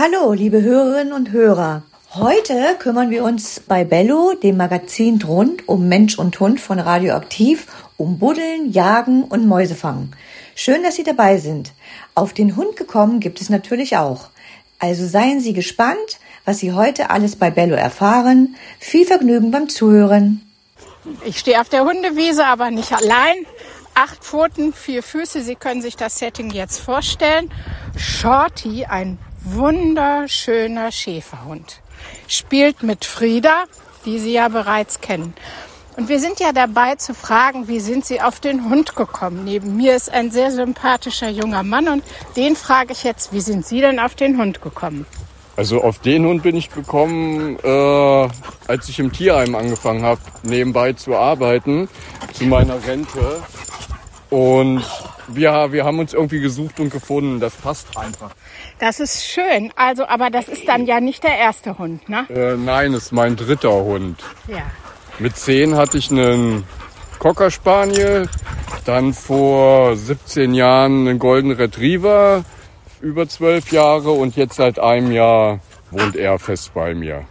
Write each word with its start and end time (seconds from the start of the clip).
Hallo, 0.00 0.32
liebe 0.32 0.62
Hörerinnen 0.62 1.12
und 1.12 1.32
Hörer. 1.32 1.82
Heute 2.14 2.76
kümmern 2.78 3.10
wir 3.10 3.24
uns 3.24 3.58
bei 3.58 3.82
Bello, 3.82 4.32
dem 4.40 4.56
Magazin 4.56 5.20
rund 5.22 5.68
um 5.68 5.88
Mensch 5.88 6.16
und 6.20 6.38
Hund 6.38 6.60
von 6.60 6.78
Radioaktiv, 6.78 7.66
um 7.96 8.20
Buddeln, 8.20 8.70
Jagen 8.70 9.24
und 9.24 9.48
Mäusefangen. 9.48 10.14
Schön, 10.54 10.84
dass 10.84 10.94
Sie 10.94 11.02
dabei 11.02 11.38
sind. 11.38 11.72
Auf 12.14 12.32
den 12.32 12.54
Hund 12.54 12.76
gekommen 12.76 13.18
gibt 13.18 13.40
es 13.40 13.50
natürlich 13.50 13.96
auch. 13.96 14.28
Also 14.78 15.04
seien 15.04 15.40
Sie 15.40 15.52
gespannt, 15.52 16.20
was 16.44 16.60
Sie 16.60 16.72
heute 16.72 17.10
alles 17.10 17.34
bei 17.34 17.50
Bello 17.50 17.74
erfahren. 17.74 18.54
Viel 18.78 19.04
Vergnügen 19.04 19.50
beim 19.50 19.68
Zuhören. 19.68 20.48
Ich 21.24 21.40
stehe 21.40 21.60
auf 21.60 21.70
der 21.70 21.84
Hundewiese, 21.84 22.46
aber 22.46 22.70
nicht 22.70 22.92
allein. 22.92 23.34
Acht 23.94 24.22
Pfoten, 24.22 24.72
vier 24.72 25.02
Füße. 25.02 25.42
Sie 25.42 25.56
können 25.56 25.82
sich 25.82 25.96
das 25.96 26.20
Setting 26.20 26.50
jetzt 26.50 26.78
vorstellen. 26.78 27.50
Shorty, 27.96 28.84
ein 28.84 29.18
wunderschöner 29.54 30.92
Schäferhund, 30.92 31.80
spielt 32.26 32.82
mit 32.82 33.04
Frieda, 33.04 33.64
die 34.04 34.18
Sie 34.18 34.32
ja 34.32 34.48
bereits 34.48 35.00
kennen. 35.00 35.34
Und 35.96 36.08
wir 36.08 36.20
sind 36.20 36.38
ja 36.38 36.52
dabei 36.52 36.94
zu 36.94 37.12
fragen, 37.12 37.66
wie 37.66 37.80
sind 37.80 38.04
Sie 38.04 38.20
auf 38.20 38.38
den 38.38 38.70
Hund 38.70 38.94
gekommen? 38.94 39.44
Neben 39.44 39.76
mir 39.76 39.96
ist 39.96 40.12
ein 40.12 40.30
sehr 40.30 40.52
sympathischer 40.52 41.28
junger 41.28 41.64
Mann 41.64 41.88
und 41.88 42.04
den 42.36 42.54
frage 42.54 42.92
ich 42.92 43.02
jetzt, 43.02 43.32
wie 43.32 43.40
sind 43.40 43.66
Sie 43.66 43.80
denn 43.80 43.98
auf 43.98 44.14
den 44.14 44.38
Hund 44.38 44.62
gekommen? 44.62 45.06
Also 45.56 45.82
auf 45.82 45.98
den 45.98 46.24
Hund 46.24 46.44
bin 46.44 46.54
ich 46.54 46.70
gekommen, 46.70 47.58
äh, 47.64 48.28
als 48.68 48.88
ich 48.88 49.00
im 49.00 49.12
Tierheim 49.12 49.56
angefangen 49.56 50.04
habe, 50.04 50.20
nebenbei 50.44 50.92
zu 50.92 51.16
arbeiten, 51.16 51.88
zu 52.32 52.44
meiner 52.44 52.86
Rente. 52.86 53.42
Und 54.30 54.84
wir, 55.28 55.72
wir 55.72 55.84
haben 55.84 55.98
uns 55.98 56.14
irgendwie 56.14 56.40
gesucht 56.40 56.80
und 56.80 56.90
gefunden. 56.90 57.40
Das 57.40 57.54
passt 57.54 57.96
einfach. 57.96 58.30
Das 58.78 59.00
ist 59.00 59.24
schön. 59.24 59.72
Also, 59.76 60.06
aber 60.06 60.30
das 60.30 60.48
ist 60.48 60.66
dann 60.68 60.86
ja 60.86 61.00
nicht 61.00 61.24
der 61.24 61.36
erste 61.36 61.78
Hund, 61.78 62.08
ne? 62.08 62.26
Äh, 62.30 62.56
nein, 62.56 62.94
es 62.94 63.06
ist 63.06 63.12
mein 63.12 63.36
dritter 63.36 63.72
Hund. 63.72 64.22
Ja. 64.46 64.62
Mit 65.18 65.36
zehn 65.36 65.76
hatte 65.76 65.98
ich 65.98 66.10
einen 66.10 66.64
Cocker 67.18 67.50
Spaniel, 67.50 68.28
dann 68.84 69.12
vor 69.12 69.96
17 69.96 70.54
Jahren 70.54 71.08
einen 71.08 71.18
Golden 71.18 71.50
Retriever, 71.50 72.44
über 73.00 73.28
zwölf 73.28 73.72
Jahre 73.72 74.10
und 74.12 74.36
jetzt 74.36 74.56
seit 74.56 74.78
einem 74.78 75.10
Jahr 75.10 75.60
wohnt 75.90 76.16
er 76.16 76.38
fest 76.38 76.72
bei 76.74 76.94
mir. 76.94 77.24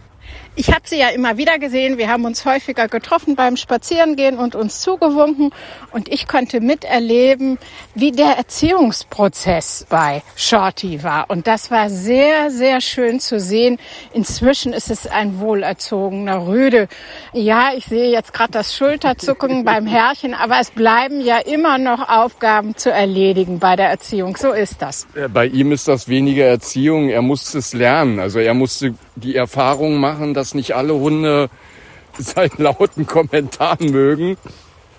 Ich 0.58 0.72
habe 0.72 0.80
sie 0.82 0.98
ja 0.98 1.10
immer 1.10 1.36
wieder 1.36 1.60
gesehen. 1.60 1.98
Wir 1.98 2.08
haben 2.08 2.24
uns 2.24 2.44
häufiger 2.44 2.88
getroffen 2.88 3.36
beim 3.36 3.56
Spazierengehen 3.56 4.38
und 4.38 4.56
uns 4.56 4.80
zugewunken. 4.80 5.52
Und 5.92 6.08
ich 6.08 6.26
konnte 6.26 6.60
miterleben, 6.60 7.58
wie 7.94 8.10
der 8.10 8.36
Erziehungsprozess 8.38 9.86
bei 9.88 10.20
Shorty 10.34 11.04
war. 11.04 11.30
Und 11.30 11.46
das 11.46 11.70
war 11.70 11.90
sehr, 11.90 12.50
sehr 12.50 12.80
schön 12.80 13.20
zu 13.20 13.38
sehen. 13.38 13.78
Inzwischen 14.12 14.72
ist 14.72 14.90
es 14.90 15.06
ein 15.06 15.38
wohlerzogener 15.38 16.48
Rüde. 16.48 16.88
Ja, 17.32 17.70
ich 17.76 17.84
sehe 17.84 18.10
jetzt 18.10 18.32
gerade 18.32 18.50
das 18.50 18.76
Schulterzucken 18.76 19.64
beim 19.64 19.86
Herrchen, 19.86 20.34
aber 20.34 20.58
es 20.58 20.72
bleiben 20.72 21.20
ja 21.20 21.38
immer 21.38 21.78
noch 21.78 22.08
Aufgaben 22.08 22.76
zu 22.76 22.90
erledigen 22.90 23.60
bei 23.60 23.76
der 23.76 23.90
Erziehung. 23.90 24.36
So 24.36 24.50
ist 24.50 24.82
das. 24.82 25.06
Bei 25.32 25.46
ihm 25.46 25.70
ist 25.70 25.86
das 25.86 26.08
weniger 26.08 26.46
Erziehung. 26.46 27.10
Er 27.10 27.22
musste 27.22 27.58
es 27.58 27.74
lernen. 27.74 28.18
Also 28.18 28.40
er 28.40 28.54
musste 28.54 28.94
die 29.14 29.36
Erfahrung 29.36 29.98
machen, 29.98 30.34
dass 30.34 30.47
nicht 30.54 30.74
alle 30.74 30.94
Hunde 30.94 31.50
seinen 32.18 32.58
lauten 32.58 33.06
Kommentaren 33.06 33.90
mögen. 33.90 34.36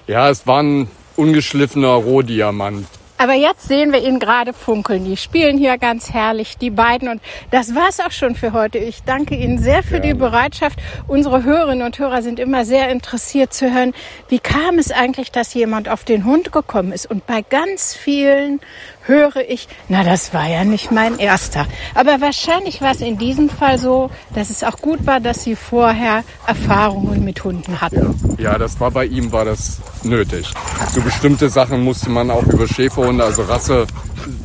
Ja, 0.07 0.29
es 0.29 0.47
war 0.47 0.63
ein 0.63 0.87
ungeschliffener 1.15 1.93
Rohdiamant. 1.93 2.87
Aber 3.19 3.33
jetzt 3.33 3.67
sehen 3.67 3.91
wir 3.91 4.01
ihn 4.01 4.17
gerade 4.17 4.53
funkeln. 4.53 5.03
Die 5.03 5.17
spielen 5.17 5.57
hier 5.57 5.77
ganz 5.77 6.13
herrlich, 6.13 6.57
die 6.57 6.69
beiden. 6.69 7.09
Und 7.09 7.21
das 7.51 7.75
war's 7.75 7.99
auch 7.99 8.13
schon 8.13 8.33
für 8.33 8.53
heute. 8.53 8.77
Ich 8.77 9.03
danke 9.03 9.35
Ihnen 9.35 9.57
sehr 9.57 9.83
für 9.83 9.99
Gerne. 9.99 10.07
die 10.07 10.13
Bereitschaft. 10.13 10.79
Unsere 11.05 11.43
Hörerinnen 11.43 11.85
und 11.85 11.99
Hörer 11.99 12.21
sind 12.21 12.39
immer 12.39 12.63
sehr 12.63 12.87
interessiert 12.87 13.53
zu 13.53 13.73
hören, 13.73 13.93
wie 14.29 14.39
kam 14.39 14.79
es 14.79 14.91
eigentlich, 14.91 15.33
dass 15.33 15.53
jemand 15.53 15.89
auf 15.89 16.05
den 16.05 16.23
Hund 16.23 16.53
gekommen 16.53 16.93
ist. 16.93 17.11
Und 17.11 17.27
bei 17.27 17.41
ganz 17.41 17.93
vielen 17.93 18.61
höre 19.09 19.49
ich, 19.49 19.67
na, 19.89 20.03
das 20.03 20.33
war 20.33 20.47
ja 20.47 20.63
nicht 20.63 20.91
mein 20.91 21.17
erster. 21.17 21.65
Aber 21.95 22.21
wahrscheinlich 22.21 22.81
war 22.81 22.91
es 22.91 23.01
in 23.01 23.17
diesem 23.17 23.49
Fall 23.49 23.77
so, 23.77 24.09
dass 24.35 24.49
es 24.49 24.63
auch 24.63 24.77
gut 24.77 25.05
war, 25.05 25.19
dass 25.19 25.43
Sie 25.43 25.55
vorher 25.55 26.23
Erfahrungen 26.47 27.25
mit 27.25 27.43
Hunden 27.43 27.81
hatten. 27.81 28.15
Ja, 28.37 28.51
ja 28.51 28.57
das 28.57 28.79
war 28.79 28.91
bei 28.91 29.05
ihm, 29.05 29.31
war 29.31 29.45
das 29.45 29.81
nötig. 30.03 30.53
So 30.93 31.01
bestimmte 31.01 31.49
Sachen 31.49 31.83
musste 31.83 32.09
man 32.09 32.29
auch 32.29 32.43
über 32.43 32.67
Schäferhunde, 32.67 33.23
also 33.23 33.41
Rasse, 33.41 33.87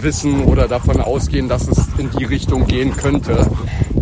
wissen 0.00 0.44
oder 0.44 0.66
davon 0.66 1.00
ausgehen, 1.00 1.48
dass 1.48 1.68
es 1.68 1.88
in 1.98 2.10
die 2.10 2.24
Richtung 2.24 2.66
gehen 2.66 2.96
könnte. 2.96 3.46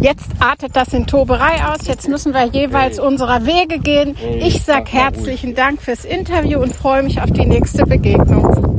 Jetzt 0.00 0.28
artet 0.38 0.76
das 0.76 0.92
in 0.92 1.06
Toberei 1.06 1.64
aus. 1.64 1.86
Jetzt 1.86 2.08
müssen 2.08 2.32
wir 2.32 2.44
jeweils 2.44 2.98
hey. 2.98 3.06
unserer 3.06 3.46
Wege 3.46 3.78
gehen. 3.78 4.14
Hey, 4.16 4.38
ich 4.46 4.62
sage 4.62 4.90
herzlichen 4.90 5.54
Dank 5.54 5.82
fürs 5.82 6.04
Interview 6.04 6.60
und 6.60 6.74
freue 6.74 7.02
mich 7.02 7.20
auf 7.20 7.30
die 7.30 7.46
nächste 7.46 7.84
Begegnung. 7.84 8.71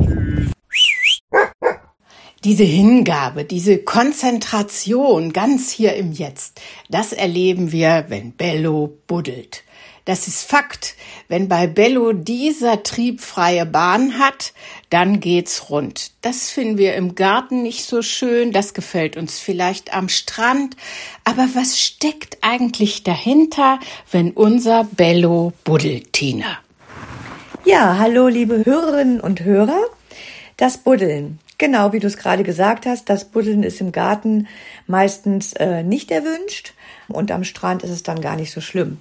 Diese 2.44 2.64
Hingabe, 2.64 3.44
diese 3.44 3.78
Konzentration 3.78 5.32
ganz 5.32 5.70
hier 5.70 5.94
im 5.94 6.12
Jetzt, 6.12 6.60
das 6.90 7.14
erleben 7.14 7.72
wir, 7.72 8.04
wenn 8.08 8.32
Bello 8.32 8.98
buddelt. 9.06 9.64
Das 10.04 10.28
ist 10.28 10.42
Fakt. 10.42 10.94
Wenn 11.28 11.48
bei 11.48 11.66
Bello 11.66 12.12
dieser 12.12 12.82
Trieb 12.82 13.22
freie 13.22 13.64
Bahn 13.64 14.18
hat, 14.18 14.52
dann 14.90 15.20
geht's 15.20 15.70
rund. 15.70 16.10
Das 16.20 16.50
finden 16.50 16.76
wir 16.76 16.96
im 16.96 17.14
Garten 17.14 17.62
nicht 17.62 17.86
so 17.86 18.02
schön. 18.02 18.52
Das 18.52 18.74
gefällt 18.74 19.16
uns 19.16 19.38
vielleicht 19.38 19.94
am 19.94 20.10
Strand. 20.10 20.76
Aber 21.24 21.48
was 21.54 21.80
steckt 21.80 22.36
eigentlich 22.42 23.04
dahinter, 23.04 23.80
wenn 24.10 24.32
unser 24.32 24.84
Bello 24.84 25.54
buddelt, 25.64 26.12
Tina? 26.12 26.58
Ja, 27.64 27.96
hallo, 27.98 28.28
liebe 28.28 28.66
Hörerinnen 28.66 29.22
und 29.22 29.40
Hörer. 29.40 29.80
Das 30.58 30.76
Buddeln, 30.76 31.40
Genau, 31.56 31.92
wie 31.92 32.00
du 32.00 32.08
es 32.08 32.16
gerade 32.16 32.42
gesagt 32.42 32.84
hast, 32.84 33.08
das 33.08 33.26
Buddeln 33.26 33.62
ist 33.62 33.80
im 33.80 33.92
Garten 33.92 34.48
meistens 34.88 35.52
äh, 35.52 35.84
nicht 35.84 36.10
erwünscht 36.10 36.74
und 37.08 37.30
am 37.30 37.44
Strand 37.44 37.84
ist 37.84 37.90
es 37.90 38.02
dann 38.02 38.20
gar 38.20 38.34
nicht 38.34 38.50
so 38.50 38.60
schlimm. 38.60 38.98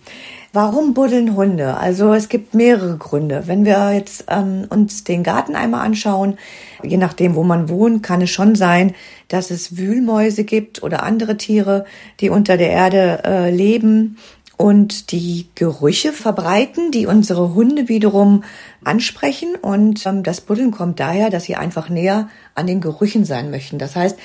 Warum 0.52 0.94
buddeln 0.94 1.36
Hunde? 1.36 1.78
Also 1.78 2.14
es 2.14 2.30
gibt 2.30 2.53
mehrere 2.53 2.97
Gründe. 2.97 3.47
Wenn 3.47 3.66
wir 3.66 3.94
jetzt 3.94 4.25
ähm, 4.30 4.68
uns 4.69 5.03
den 5.03 5.24
Garten 5.24 5.56
einmal 5.56 5.84
anschauen, 5.84 6.38
je 6.84 6.97
nachdem, 6.97 7.34
wo 7.34 7.44
man 7.44 7.69
wohnt, 7.69 8.03
kann 8.03 8.22
es 8.22 8.30
schon 8.30 8.53
sein, 8.53 8.94
dass 9.30 9.50
es 9.50 9.78
Wühlmäuse 9.78 10.44
gibt 10.44 10.84
oder 10.84 11.02
andere 11.02 11.38
Tiere, 11.38 11.85
die 12.20 12.30
unter 12.30 12.58
der 12.58 12.70
Erde 12.70 13.24
äh, 13.25 13.50
leben 13.50 14.18
und 14.58 15.12
die 15.12 15.47
Gerüche 15.56 16.14
verbreiten, 16.14 16.91
die 16.91 17.08
unsere 17.08 17.53
Hunde 17.53 17.90
wiederum 17.90 18.44
ansprechen. 18.84 19.56
Und 19.56 20.06
ähm, 20.06 20.24
das 20.24 20.41
Buddeln 20.41 20.72
kommt 20.72 21.00
daher, 21.00 21.30
dass 21.30 21.46
sie 21.46 21.56
einfach 21.56 21.90
näher 21.90 22.30
an 22.56 22.68
den 22.68 22.81
Gerüchen 22.81 23.25
sein 23.25 23.50
möchten. 23.50 23.80
Das 23.80 23.96
heißt, 23.96 24.18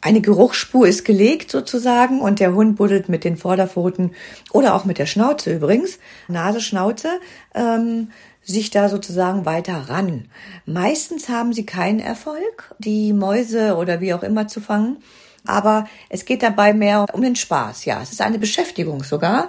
eine 0.00 0.20
Geruchsspur 0.20 0.86
ist 0.86 1.04
gelegt 1.04 1.50
sozusagen 1.50 2.20
und 2.20 2.40
der 2.40 2.54
Hund 2.54 2.76
buddelt 2.76 3.08
mit 3.08 3.24
den 3.24 3.36
Vorderpfoten 3.36 4.12
oder 4.52 4.74
auch 4.74 4.84
mit 4.84 4.98
der 4.98 5.06
Schnauze 5.06 5.54
übrigens, 5.54 5.98
Nase, 6.28 6.60
Schnauze, 6.60 7.20
ähm, 7.54 8.10
sich 8.42 8.70
da 8.70 8.90
sozusagen 8.90 9.46
weiter 9.46 9.88
ran. 9.88 10.26
Meistens 10.66 11.30
haben 11.30 11.54
sie 11.54 11.64
keinen 11.64 12.00
Erfolg, 12.00 12.74
die 12.78 13.14
Mäuse 13.14 13.76
oder 13.76 14.02
wie 14.02 14.12
auch 14.12 14.22
immer 14.22 14.46
zu 14.46 14.60
fangen 14.60 14.98
aber 15.46 15.86
es 16.08 16.24
geht 16.24 16.42
dabei 16.42 16.72
mehr 16.72 17.06
um 17.12 17.22
den 17.22 17.36
Spaß. 17.36 17.84
Ja, 17.84 18.00
es 18.02 18.12
ist 18.12 18.20
eine 18.20 18.38
Beschäftigung 18.38 19.02
sogar, 19.04 19.48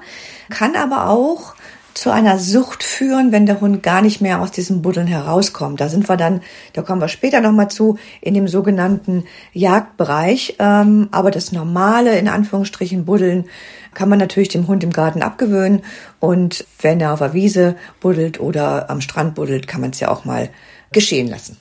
kann 0.50 0.75
aber 0.75 1.09
auch 1.09 1.56
zu 1.95 2.11
einer 2.11 2.39
Sucht 2.39 2.83
führen, 2.83 3.31
wenn 3.31 3.45
der 3.45 3.61
Hund 3.61 3.81
gar 3.81 4.01
nicht 4.01 4.19
mehr 4.19 4.41
aus 4.41 4.51
diesem 4.51 4.81
Buddeln 4.81 5.07
herauskommt. 5.07 5.79
Da 5.79 5.88
sind 5.88 6.09
wir 6.09 6.17
dann, 6.17 6.41
da 6.73 6.81
kommen 6.81 7.00
wir 7.00 7.07
später 7.07 7.39
nochmal 7.39 7.69
zu, 7.69 7.97
in 8.19 8.34
dem 8.34 8.50
sogenannten 8.50 9.23
Jagdbereich. 9.53 10.57
Ähm, 10.59 11.07
aber 11.11 11.31
das 11.31 11.53
normale, 11.53 12.19
in 12.19 12.28
Anführungsstrichen, 12.28 13.05
Buddeln 13.05 13.46
kann 13.93 14.09
man 14.09 14.19
natürlich 14.19 14.49
dem 14.49 14.67
Hund 14.67 14.84
im 14.84 14.91
Garten 14.91 15.22
abgewöhnen. 15.22 15.84
Und 16.19 16.66
wenn 16.81 16.99
er 16.99 17.14
auf 17.14 17.19
der 17.19 17.34
Wiese 17.34 17.75
buddelt 18.02 18.41
oder 18.41 18.90
am 18.90 18.99
Strand 18.99 19.35
buddelt, 19.35 19.66
kann 19.67 19.79
man 19.79 19.91
es 19.91 20.02
ja 20.02 20.09
auch 20.09 20.25
mal 20.25 20.49
geschehen 20.91 21.28
lassen. 21.29 21.58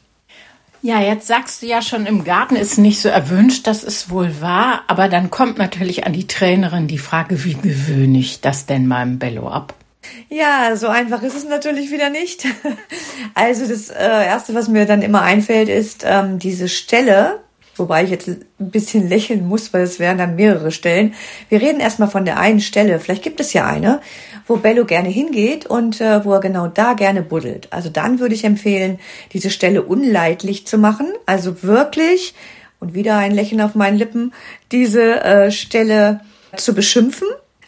Ja, 0.84 1.00
jetzt 1.00 1.26
sagst 1.28 1.62
du 1.62 1.66
ja 1.66 1.80
schon, 1.80 2.04
im 2.04 2.24
Garten 2.24 2.56
ist 2.56 2.76
nicht 2.76 3.00
so 3.00 3.08
erwünscht, 3.08 3.66
das 3.66 3.84
ist 3.84 4.10
wohl 4.10 4.42
wahr, 4.42 4.82
aber 4.86 5.08
dann 5.08 5.30
kommt 5.30 5.56
natürlich 5.56 6.04
an 6.04 6.12
die 6.12 6.26
Trainerin 6.26 6.88
die 6.88 6.98
Frage, 6.98 7.42
wie 7.42 7.54
gewöhne 7.54 8.18
ich 8.18 8.42
das 8.42 8.66
denn 8.66 8.86
meinem 8.86 9.18
Bello 9.18 9.48
ab? 9.48 9.72
Ja, 10.28 10.76
so 10.76 10.88
einfach 10.88 11.22
ist 11.22 11.36
es 11.36 11.48
natürlich 11.48 11.90
wieder 11.90 12.10
nicht. 12.10 12.46
Also 13.34 13.66
das 13.66 13.88
äh, 13.88 14.26
Erste, 14.26 14.54
was 14.54 14.68
mir 14.68 14.84
dann 14.84 15.00
immer 15.00 15.22
einfällt, 15.22 15.70
ist 15.70 16.04
ähm, 16.06 16.38
diese 16.38 16.68
Stelle, 16.68 17.40
wobei 17.76 18.04
ich 18.04 18.10
jetzt 18.10 18.28
ein 18.28 18.44
bisschen 18.58 19.08
lächeln 19.08 19.46
muss, 19.46 19.72
weil 19.72 19.82
es 19.82 19.98
wären 19.98 20.18
dann 20.18 20.36
mehrere 20.36 20.70
Stellen. 20.70 21.14
Wir 21.48 21.60
reden 21.60 21.80
erstmal 21.80 22.08
von 22.08 22.24
der 22.24 22.38
einen 22.38 22.60
Stelle, 22.60 23.00
vielleicht 23.00 23.22
gibt 23.22 23.40
es 23.40 23.52
ja 23.52 23.66
eine, 23.66 24.00
wo 24.46 24.56
Bello 24.56 24.84
gerne 24.84 25.08
hingeht 25.08 25.66
und 25.66 26.00
äh, 26.00 26.24
wo 26.24 26.32
er 26.32 26.40
genau 26.40 26.66
da 26.66 26.94
gerne 26.94 27.22
buddelt. 27.22 27.68
Also 27.70 27.88
dann 27.88 28.20
würde 28.20 28.34
ich 28.34 28.44
empfehlen, 28.44 28.98
diese 29.32 29.50
Stelle 29.50 29.82
unleidlich 29.82 30.66
zu 30.66 30.78
machen, 30.78 31.06
also 31.26 31.62
wirklich 31.62 32.34
und 32.80 32.94
wieder 32.94 33.16
ein 33.16 33.32
Lächeln 33.32 33.62
auf 33.62 33.74
meinen 33.74 33.96
Lippen, 33.96 34.32
diese 34.70 35.22
äh, 35.22 35.50
Stelle 35.50 36.20
zu 36.56 36.74
beschimpfen, 36.74 37.26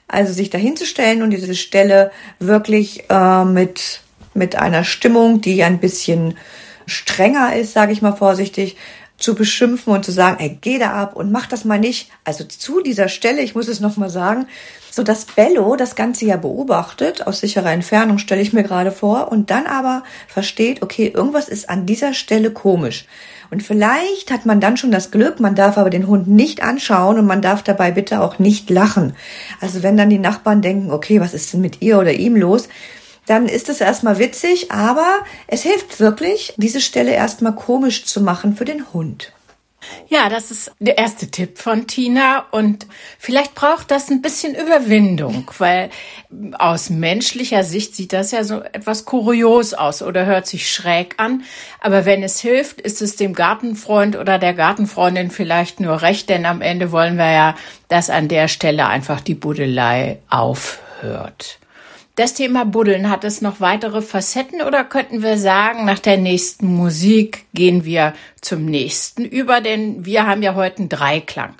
also 0.08 0.32
sich 0.32 0.50
dahinzustellen 0.50 1.22
und 1.22 1.30
diese 1.30 1.54
Stelle 1.54 2.10
wirklich 2.38 3.04
äh, 3.08 3.44
mit, 3.44 4.02
mit 4.34 4.56
einer 4.56 4.84
Stimmung, 4.84 5.40
die 5.40 5.62
ein 5.64 5.78
bisschen 5.78 6.36
strenger 6.86 7.56
ist, 7.56 7.72
sage 7.72 7.92
ich 7.92 8.02
mal 8.02 8.12
vorsichtig, 8.12 8.76
zu 9.18 9.34
beschimpfen 9.34 9.92
und 9.92 10.04
zu 10.04 10.12
sagen, 10.12 10.36
ey, 10.40 10.58
geh 10.60 10.78
da 10.78 10.92
ab 10.92 11.16
und 11.16 11.32
mach 11.32 11.46
das 11.46 11.64
mal 11.64 11.78
nicht. 11.78 12.10
Also 12.24 12.44
zu 12.44 12.80
dieser 12.80 13.08
Stelle, 13.08 13.42
ich 13.42 13.54
muss 13.54 13.68
es 13.68 13.80
nochmal 13.80 14.10
sagen, 14.10 14.46
so 14.90 15.02
dass 15.02 15.26
Bello 15.26 15.76
das 15.76 15.94
Ganze 15.94 16.26
ja 16.26 16.36
beobachtet, 16.36 17.26
aus 17.26 17.40
sicherer 17.40 17.72
Entfernung 17.72 18.18
stelle 18.18 18.40
ich 18.40 18.52
mir 18.52 18.62
gerade 18.62 18.92
vor, 18.92 19.30
und 19.30 19.50
dann 19.50 19.66
aber 19.66 20.04
versteht, 20.26 20.82
okay, 20.82 21.12
irgendwas 21.14 21.48
ist 21.48 21.68
an 21.68 21.86
dieser 21.86 22.14
Stelle 22.14 22.50
komisch. 22.50 23.06
Und 23.50 23.62
vielleicht 23.62 24.30
hat 24.30 24.46
man 24.46 24.60
dann 24.60 24.76
schon 24.76 24.90
das 24.90 25.10
Glück, 25.10 25.38
man 25.38 25.54
darf 25.54 25.78
aber 25.78 25.90
den 25.90 26.06
Hund 26.06 26.28
nicht 26.28 26.62
anschauen 26.62 27.18
und 27.18 27.26
man 27.26 27.42
darf 27.42 27.62
dabei 27.62 27.90
bitte 27.92 28.20
auch 28.20 28.38
nicht 28.38 28.70
lachen. 28.70 29.14
Also 29.60 29.82
wenn 29.82 29.96
dann 29.96 30.10
die 30.10 30.18
Nachbarn 30.18 30.62
denken, 30.62 30.90
okay, 30.90 31.20
was 31.20 31.34
ist 31.34 31.52
denn 31.52 31.60
mit 31.60 31.80
ihr 31.82 31.98
oder 31.98 32.12
ihm 32.12 32.34
los? 32.34 32.68
Dann 33.26 33.48
ist 33.48 33.68
es 33.68 33.80
erstmal 33.80 34.18
witzig, 34.18 34.70
aber 34.70 35.24
es 35.46 35.62
hilft 35.62 36.00
wirklich, 36.00 36.54
diese 36.56 36.80
Stelle 36.80 37.12
erstmal 37.12 37.54
komisch 37.54 38.04
zu 38.04 38.20
machen 38.20 38.56
für 38.56 38.64
den 38.64 38.92
Hund. 38.92 39.32
Ja, 40.08 40.28
das 40.28 40.50
ist 40.50 40.72
der 40.78 40.98
erste 40.98 41.30
Tipp 41.30 41.58
von 41.58 41.86
Tina 41.86 42.46
und 42.50 42.86
vielleicht 43.18 43.54
braucht 43.54 43.90
das 43.90 44.10
ein 44.10 44.22
bisschen 44.22 44.54
Überwindung, 44.54 45.50
weil 45.58 45.90
aus 46.58 46.90
menschlicher 46.90 47.64
Sicht 47.64 47.94
sieht 47.94 48.12
das 48.12 48.30
ja 48.30 48.44
so 48.44 48.62
etwas 48.62 49.04
kurios 49.04 49.74
aus 49.74 50.02
oder 50.02 50.26
hört 50.26 50.46
sich 50.46 50.72
schräg 50.72 51.14
an. 51.18 51.42
Aber 51.80 52.04
wenn 52.04 52.22
es 52.22 52.40
hilft, 52.40 52.80
ist 52.80 53.02
es 53.02 53.16
dem 53.16 53.32
Gartenfreund 53.32 54.16
oder 54.16 54.38
der 54.38 54.54
Gartenfreundin 54.54 55.30
vielleicht 55.30 55.80
nur 55.80 56.02
recht, 56.02 56.28
denn 56.28 56.46
am 56.46 56.62
Ende 56.62 56.92
wollen 56.92 57.16
wir 57.16 57.30
ja, 57.30 57.54
dass 57.88 58.10
an 58.10 58.28
der 58.28 58.48
Stelle 58.48 58.86
einfach 58.86 59.20
die 59.20 59.34
Buddelei 59.34 60.18
aufhört. 60.28 61.58
Das 62.16 62.32
Thema 62.32 62.64
Buddeln, 62.64 63.10
hat 63.10 63.24
es 63.24 63.42
noch 63.42 63.60
weitere 63.60 64.00
Facetten 64.00 64.62
oder 64.62 64.84
könnten 64.84 65.22
wir 65.22 65.36
sagen, 65.36 65.84
nach 65.84 65.98
der 65.98 66.16
nächsten 66.16 66.66
Musik 66.66 67.44
gehen 67.52 67.84
wir 67.84 68.14
zum 68.40 68.64
nächsten 68.64 69.26
über, 69.26 69.60
denn 69.60 70.06
wir 70.06 70.26
haben 70.26 70.40
ja 70.40 70.54
heute 70.54 70.78
einen 70.78 70.88
Dreiklang. 70.88 71.54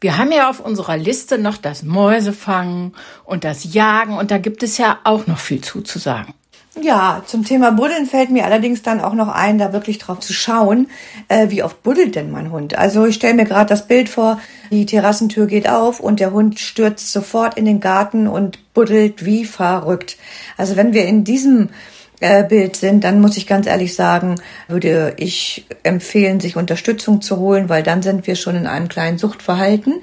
Wir 0.00 0.16
haben 0.16 0.30
ja 0.30 0.48
auf 0.48 0.60
unserer 0.60 0.96
Liste 0.96 1.38
noch 1.38 1.56
das 1.56 1.82
Mäusefangen 1.82 2.94
und 3.24 3.42
das 3.42 3.74
Jagen 3.74 4.16
und 4.16 4.30
da 4.30 4.38
gibt 4.38 4.62
es 4.62 4.78
ja 4.78 5.00
auch 5.02 5.26
noch 5.26 5.38
viel 5.38 5.60
zuzusagen. 5.60 6.34
Ja, 6.82 7.22
zum 7.24 7.42
Thema 7.42 7.70
Buddeln 7.72 8.04
fällt 8.04 8.30
mir 8.30 8.44
allerdings 8.44 8.82
dann 8.82 9.00
auch 9.00 9.14
noch 9.14 9.28
ein, 9.28 9.56
da 9.56 9.72
wirklich 9.72 9.96
drauf 9.96 10.20
zu 10.20 10.34
schauen, 10.34 10.88
äh, 11.28 11.48
wie 11.48 11.62
oft 11.62 11.82
buddelt 11.82 12.14
denn 12.14 12.30
mein 12.30 12.52
Hund. 12.52 12.76
Also 12.76 13.06
ich 13.06 13.14
stelle 13.14 13.32
mir 13.32 13.46
gerade 13.46 13.70
das 13.70 13.86
Bild 13.86 14.10
vor, 14.10 14.38
die 14.70 14.84
Terrassentür 14.84 15.46
geht 15.46 15.70
auf 15.70 16.00
und 16.00 16.20
der 16.20 16.32
Hund 16.32 16.60
stürzt 16.60 17.12
sofort 17.12 17.56
in 17.56 17.64
den 17.64 17.80
Garten 17.80 18.28
und 18.28 18.74
buddelt 18.74 19.24
wie 19.24 19.46
verrückt. 19.46 20.18
Also 20.58 20.76
wenn 20.76 20.92
wir 20.92 21.06
in 21.06 21.24
diesem 21.24 21.70
Bild 22.18 22.76
sind, 22.76 23.04
dann 23.04 23.20
muss 23.20 23.36
ich 23.36 23.46
ganz 23.46 23.66
ehrlich 23.66 23.94
sagen, 23.94 24.36
würde 24.68 25.14
ich 25.18 25.66
empfehlen, 25.82 26.40
sich 26.40 26.56
Unterstützung 26.56 27.20
zu 27.20 27.36
holen, 27.38 27.68
weil 27.68 27.82
dann 27.82 28.02
sind 28.02 28.26
wir 28.26 28.36
schon 28.36 28.56
in 28.56 28.66
einem 28.66 28.88
kleinen 28.88 29.18
Suchtverhalten, 29.18 30.00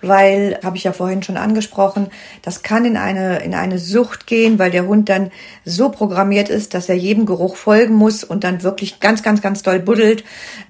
weil, 0.00 0.60
habe 0.62 0.76
ich 0.76 0.84
ja 0.84 0.92
vorhin 0.92 1.24
schon 1.24 1.36
angesprochen, 1.36 2.08
das 2.42 2.62
kann 2.62 2.84
in 2.84 2.96
eine, 2.96 3.38
in 3.38 3.54
eine 3.54 3.80
Sucht 3.80 4.28
gehen, 4.28 4.60
weil 4.60 4.70
der 4.70 4.86
Hund 4.86 5.08
dann 5.08 5.32
so 5.64 5.88
programmiert 5.88 6.50
ist, 6.50 6.72
dass 6.74 6.88
er 6.88 6.94
jedem 6.94 7.26
Geruch 7.26 7.56
folgen 7.56 7.94
muss 7.94 8.22
und 8.22 8.44
dann 8.44 8.62
wirklich 8.62 9.00
ganz, 9.00 9.24
ganz, 9.24 9.42
ganz 9.42 9.62
doll 9.62 9.80
buddelt, 9.80 10.22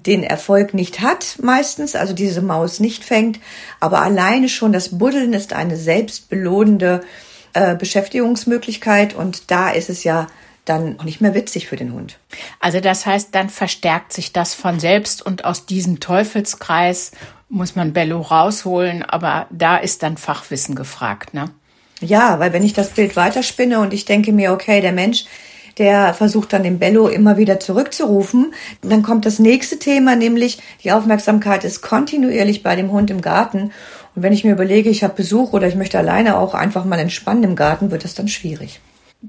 den 0.07 0.23
Erfolg 0.23 0.73
nicht 0.73 1.01
hat 1.01 1.37
meistens, 1.41 1.95
also 1.95 2.13
diese 2.13 2.41
Maus 2.41 2.79
nicht 2.79 3.03
fängt, 3.03 3.39
aber 3.79 4.01
alleine 4.01 4.49
schon 4.49 4.73
das 4.73 4.97
Buddeln 4.97 5.33
ist 5.33 5.53
eine 5.53 5.77
selbstbelohnende 5.77 7.01
äh, 7.53 7.75
Beschäftigungsmöglichkeit 7.75 9.13
und 9.13 9.51
da 9.51 9.69
ist 9.69 9.91
es 9.91 10.03
ja 10.03 10.27
dann 10.69 10.99
auch 10.99 11.03
nicht 11.03 11.21
mehr 11.21 11.33
witzig 11.33 11.67
für 11.67 11.75
den 11.75 11.93
Hund. 11.93 12.19
Also 12.59 12.79
das 12.79 13.05
heißt, 13.05 13.33
dann 13.33 13.49
verstärkt 13.49 14.13
sich 14.13 14.33
das 14.33 14.53
von 14.53 14.79
selbst 14.79 15.25
und 15.25 15.45
aus 15.45 15.65
diesem 15.65 15.99
Teufelskreis 15.99 17.11
muss 17.49 17.75
man 17.75 17.93
Bello 17.93 18.21
rausholen, 18.21 19.03
aber 19.03 19.47
da 19.49 19.77
ist 19.77 20.03
dann 20.03 20.17
Fachwissen 20.17 20.75
gefragt, 20.75 21.33
ne? 21.33 21.49
Ja, 21.99 22.39
weil 22.39 22.53
wenn 22.53 22.63
ich 22.63 22.73
das 22.73 22.89
Bild 22.89 23.15
weiterspinne 23.15 23.79
und 23.79 23.93
ich 23.93 24.05
denke 24.05 24.31
mir, 24.31 24.51
okay, 24.51 24.81
der 24.81 24.91
Mensch, 24.91 25.25
der 25.77 26.13
versucht 26.13 26.53
dann 26.53 26.63
den 26.63 26.79
Bello 26.79 27.07
immer 27.07 27.37
wieder 27.37 27.59
zurückzurufen. 27.59 28.53
Dann 28.81 29.03
kommt 29.03 29.25
das 29.25 29.39
nächste 29.39 29.79
Thema, 29.79 30.15
nämlich 30.15 30.59
die 30.83 30.91
Aufmerksamkeit 30.91 31.63
ist 31.63 31.81
kontinuierlich 31.81 32.63
bei 32.63 32.75
dem 32.75 32.91
Hund 32.91 33.11
im 33.11 33.21
Garten. 33.21 33.71
Und 34.15 34.23
wenn 34.23 34.33
ich 34.33 34.43
mir 34.43 34.53
überlege, 34.53 34.89
ich 34.89 35.03
habe 35.03 35.13
Besuch 35.13 35.53
oder 35.53 35.67
ich 35.67 35.75
möchte 35.75 35.97
alleine 35.97 36.37
auch 36.37 36.53
einfach 36.53 36.85
mal 36.85 36.99
entspannen 36.99 37.43
im 37.43 37.55
Garten, 37.55 37.91
wird 37.91 38.03
das 38.03 38.15
dann 38.15 38.27
schwierig. 38.27 38.79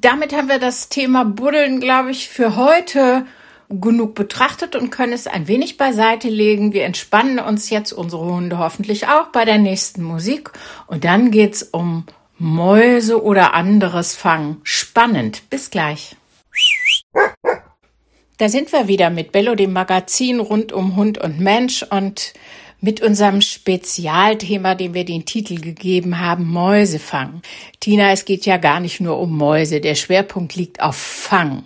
Damit 0.00 0.33
haben 0.33 0.49
wir 0.49 0.61
das 0.61 0.89
Thema 0.89 1.25
Buddeln, 1.25 1.81
glaube 1.81 2.12
ich, 2.12 2.29
für 2.29 2.55
heute 2.55 3.27
genug 3.69 4.15
betrachtet 4.15 4.77
und 4.77 4.91
können 4.91 5.12
es 5.12 5.27
ein 5.27 5.49
wenig 5.49 5.77
beiseite 5.77 6.29
legen. 6.29 6.73
Wir 6.73 6.85
entspannen 6.85 7.41
uns 7.41 7.69
jetzt 7.69 7.93
unsere 7.93 8.25
Hunde 8.25 8.59
hoffentlich 8.59 9.09
auch 9.09 9.27
bei 9.33 9.45
der 9.45 9.59
nächsten 9.59 10.05
Musik 10.05 10.53
und 10.87 11.05
dann 11.05 11.33
geht's 11.33 11.65
um 11.65 12.06
Mäuse 12.39 13.23
oder 13.25 13.55
anderes 13.55 14.15
Fangen. 14.15 14.61
Spannend. 14.62 15.50
Bis 15.50 15.71
gleich. 15.71 16.15
Da 18.37 18.49
sind 18.49 18.71
wir 18.71 18.87
wieder 18.87 19.11
mit 19.11 19.33
Bello, 19.33 19.56
dem 19.56 19.73
Magazin 19.73 20.39
rund 20.39 20.73
um 20.73 20.94
Hund 20.94 21.19
und 21.19 21.41
Mensch 21.41 21.83
und 21.83 22.35
mit 22.81 23.01
unserem 23.01 23.41
Spezialthema, 23.41 24.75
dem 24.75 24.95
wir 24.95 25.05
den 25.05 25.25
Titel 25.25 25.61
gegeben 25.61 26.21
haben, 26.21 26.47
Mäusefang. 26.47 27.43
Tina, 27.81 28.13
es 28.13 28.25
geht 28.25 28.47
ja 28.47 28.57
gar 28.57 28.79
nicht 28.79 29.01
nur 29.01 29.19
um 29.19 29.37
Mäuse. 29.37 29.81
Der 29.81 29.97
Schwerpunkt 29.97 30.55
liegt 30.55 30.81
auf 30.81 30.97
Fang. 30.97 31.65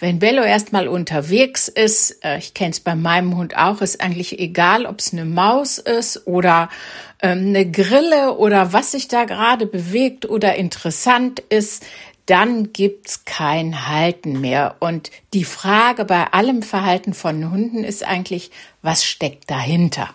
Wenn 0.00 0.18
Bello 0.18 0.42
erstmal 0.42 0.88
unterwegs 0.88 1.68
ist, 1.68 2.24
äh, 2.24 2.38
ich 2.38 2.54
kenne 2.54 2.70
es 2.70 2.80
bei 2.80 2.94
meinem 2.94 3.36
Hund 3.36 3.56
auch, 3.56 3.82
ist 3.82 4.00
eigentlich 4.00 4.38
egal, 4.38 4.86
ob 4.86 5.00
es 5.00 5.12
eine 5.12 5.26
Maus 5.26 5.78
ist 5.78 6.26
oder 6.26 6.70
ähm, 7.22 7.48
eine 7.48 7.70
Grille 7.70 8.36
oder 8.36 8.72
was 8.72 8.92
sich 8.92 9.08
da 9.08 9.24
gerade 9.24 9.66
bewegt 9.66 10.28
oder 10.28 10.54
interessant 10.54 11.40
ist, 11.40 11.84
dann 12.26 12.72
gibt's 12.72 13.26
kein 13.26 13.86
Halten 13.88 14.40
mehr. 14.40 14.76
Und 14.80 15.10
die 15.34 15.44
Frage 15.44 16.06
bei 16.06 16.32
allem 16.32 16.62
Verhalten 16.62 17.12
von 17.12 17.50
Hunden 17.50 17.84
ist 17.84 18.02
eigentlich, 18.02 18.50
was 18.80 19.04
steckt 19.04 19.50
dahinter? 19.50 20.08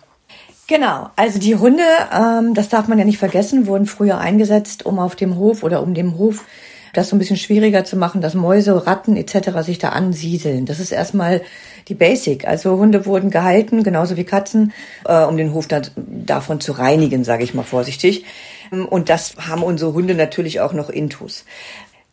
Genau, 0.69 1.09
also 1.15 1.39
die 1.39 1.55
Hunde, 1.55 1.81
ähm, 2.13 2.53
das 2.53 2.69
darf 2.69 2.87
man 2.87 2.99
ja 2.99 3.03
nicht 3.03 3.17
vergessen, 3.17 3.65
wurden 3.65 3.87
früher 3.87 4.19
eingesetzt, 4.19 4.85
um 4.85 4.99
auf 4.99 5.15
dem 5.15 5.35
Hof 5.35 5.63
oder 5.63 5.81
um 5.81 5.95
dem 5.95 6.19
Hof 6.19 6.45
das 6.93 7.09
so 7.09 7.15
ein 7.15 7.19
bisschen 7.19 7.37
schwieriger 7.37 7.85
zu 7.85 7.97
machen, 7.97 8.21
dass 8.21 8.35
Mäuse, 8.35 8.85
Ratten 8.85 9.17
etc. 9.17 9.61
sich 9.61 9.79
da 9.79 9.89
ansiedeln. 9.89 10.67
Das 10.67 10.79
ist 10.79 10.91
erstmal 10.91 11.41
die 11.87 11.95
Basic. 11.95 12.47
Also 12.47 12.77
Hunde 12.77 13.07
wurden 13.07 13.31
gehalten, 13.31 13.83
genauso 13.83 14.15
wie 14.15 14.25
Katzen, 14.25 14.71
äh, 15.05 15.23
um 15.23 15.37
den 15.37 15.53
Hof 15.53 15.67
da, 15.67 15.81
davon 15.95 16.59
zu 16.61 16.73
reinigen, 16.73 17.23
sage 17.23 17.43
ich 17.43 17.55
mal 17.55 17.63
vorsichtig. 17.63 18.25
Und 18.71 19.09
das 19.09 19.35
haben 19.37 19.63
unsere 19.63 19.93
Hunde 19.93 20.13
natürlich 20.13 20.59
auch 20.59 20.73
noch 20.73 20.89
intus. 20.89 21.45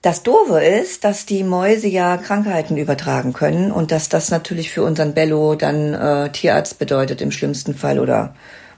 Das 0.03 0.23
Doofe 0.23 0.63
ist, 0.63 1.05
dass 1.05 1.27
die 1.27 1.43
Mäuse 1.43 1.89
ja 1.89 2.17
Krankheiten 2.17 2.77
übertragen 2.77 3.33
können 3.33 3.73
und 3.73 3.91
dass 3.91 4.09
das 4.09 4.31
natürlich 4.31 4.71
für 4.71 4.85
unseren 4.85 5.15
Bello 5.15 5.55
dann 5.57 5.95
äh, 5.95 6.31
Tierarzt 6.31 6.79
bedeutet 6.79 7.21
im 7.21 7.33
schlimmsten 7.33 7.75
Fall 7.75 7.99
oder 7.99 8.35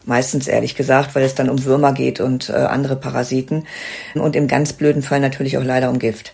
meistens 0.06 0.48
ehrlich 0.48 0.74
gesagt, 0.74 1.14
weil 1.14 1.24
es 1.24 1.34
dann 1.34 1.50
um 1.50 1.64
Würmer 1.64 1.92
geht 1.92 2.20
und 2.20 2.48
äh, 2.48 2.54
andere 2.54 2.96
Parasiten 2.96 3.66
und 4.14 4.36
im 4.36 4.48
ganz 4.48 4.72
blöden 4.72 5.02
Fall 5.02 5.20
natürlich 5.20 5.58
auch 5.58 5.64
leider 5.64 5.90
um 5.90 5.98
Gift. 5.98 6.32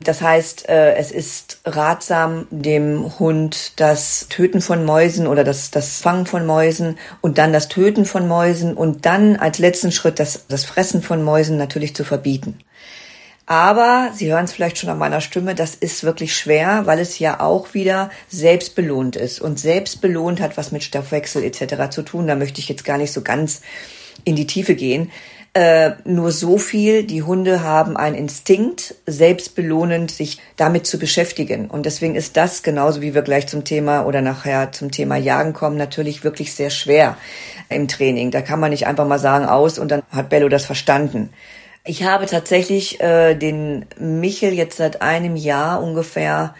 Das 0.00 0.20
heißt, 0.20 0.68
äh, 0.68 0.96
es 0.96 1.12
ist 1.12 1.60
ratsam, 1.64 2.46
dem 2.50 3.18
Hund 3.18 3.80
das 3.80 4.26
Töten 4.28 4.60
von 4.60 4.84
Mäusen 4.84 5.26
oder 5.26 5.44
das, 5.44 5.70
das 5.70 6.00
Fangen 6.00 6.26
von 6.26 6.44
Mäusen 6.44 6.98
und 7.20 7.38
dann 7.38 7.52
das 7.52 7.68
Töten 7.68 8.04
von 8.04 8.26
Mäusen 8.26 8.74
und 8.74 9.06
dann 9.06 9.36
als 9.36 9.58
letzten 9.58 9.92
Schritt 9.92 10.18
das, 10.18 10.46
das 10.48 10.64
Fressen 10.64 11.00
von 11.00 11.22
Mäusen 11.22 11.56
natürlich 11.56 11.94
zu 11.94 12.04
verbieten. 12.04 12.58
Aber 13.46 14.10
Sie 14.14 14.32
hören 14.32 14.46
es 14.46 14.52
vielleicht 14.52 14.78
schon 14.78 14.88
an 14.88 14.98
meiner 14.98 15.20
Stimme, 15.20 15.54
das 15.54 15.74
ist 15.74 16.02
wirklich 16.02 16.34
schwer, 16.34 16.86
weil 16.86 16.98
es 16.98 17.18
ja 17.18 17.40
auch 17.40 17.74
wieder 17.74 18.10
selbstbelohnt 18.28 19.16
ist. 19.16 19.40
Und 19.40 19.60
selbstbelohnt 19.60 20.40
hat 20.40 20.56
was 20.56 20.72
mit 20.72 20.82
Stoffwechsel 20.82 21.44
etc. 21.44 21.90
zu 21.90 22.02
tun. 22.02 22.26
Da 22.26 22.36
möchte 22.36 22.60
ich 22.60 22.68
jetzt 22.68 22.84
gar 22.84 22.96
nicht 22.96 23.12
so 23.12 23.20
ganz 23.20 23.60
in 24.24 24.36
die 24.36 24.46
Tiefe 24.46 24.74
gehen. 24.74 25.10
Äh, 25.56 25.92
nur 26.04 26.32
so 26.32 26.58
viel, 26.58 27.04
die 27.04 27.22
Hunde 27.22 27.62
haben 27.62 27.96
einen 27.96 28.16
Instinkt, 28.16 28.96
selbstbelohnend 29.06 30.10
sich 30.10 30.40
damit 30.56 30.84
zu 30.84 30.98
beschäftigen. 30.98 31.70
Und 31.70 31.86
deswegen 31.86 32.16
ist 32.16 32.36
das, 32.36 32.64
genauso 32.64 33.02
wie 33.02 33.14
wir 33.14 33.22
gleich 33.22 33.46
zum 33.46 33.62
Thema 33.62 34.04
oder 34.04 34.20
nachher 34.20 34.72
zum 34.72 34.90
Thema 34.90 35.16
Jagen 35.16 35.52
kommen, 35.52 35.76
natürlich 35.76 36.24
wirklich 36.24 36.54
sehr 36.54 36.70
schwer 36.70 37.16
im 37.68 37.86
Training. 37.86 38.32
Da 38.32 38.40
kann 38.40 38.58
man 38.58 38.70
nicht 38.70 38.88
einfach 38.88 39.06
mal 39.06 39.20
sagen, 39.20 39.44
aus 39.44 39.78
und 39.78 39.92
dann 39.92 40.02
hat 40.10 40.28
Bello 40.28 40.48
das 40.48 40.64
verstanden. 40.64 41.30
Ich 41.86 42.02
habe 42.02 42.26
tatsächlich 42.26 43.00
äh, 43.00 43.34
den 43.34 43.84
Michel 43.98 44.54
jetzt 44.54 44.78
seit 44.78 45.02
einem 45.02 45.36
Jahr 45.36 45.82
ungefähr 45.82 46.54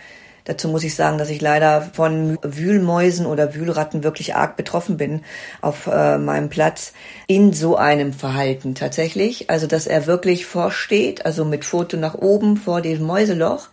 Dazu 0.45 0.69
muss 0.69 0.85
ich 0.85 0.95
sagen, 0.95 1.17
dass 1.17 1.31
ich 1.31 1.41
leider 1.41 1.81
von 1.81 2.39
Wühlmäusen 2.43 3.25
oder 3.25 3.55
Wühlratten 3.55 4.05
wirklich 4.05 4.35
arg 4.35 4.57
betroffen 4.57 4.99
bin 4.99 5.23
auf 5.63 5.87
äh, 5.87 6.19
meinem 6.19 6.51
Platz 6.51 6.93
in 7.27 7.55
so 7.55 7.77
einem 7.77 8.13
Verhalten 8.13 8.75
tatsächlich. 8.75 9.49
Also, 9.49 9.67
dass 9.67 9.87
er 9.87 10.07
wirklich 10.07 10.45
vorsteht, 10.45 11.25
also 11.25 11.47
mit 11.47 11.65
Foto 11.65 11.97
nach 11.97 12.15
oben 12.15 12.59
vor 12.59 12.83
dem 12.83 13.03
Mäuseloch 13.03 13.69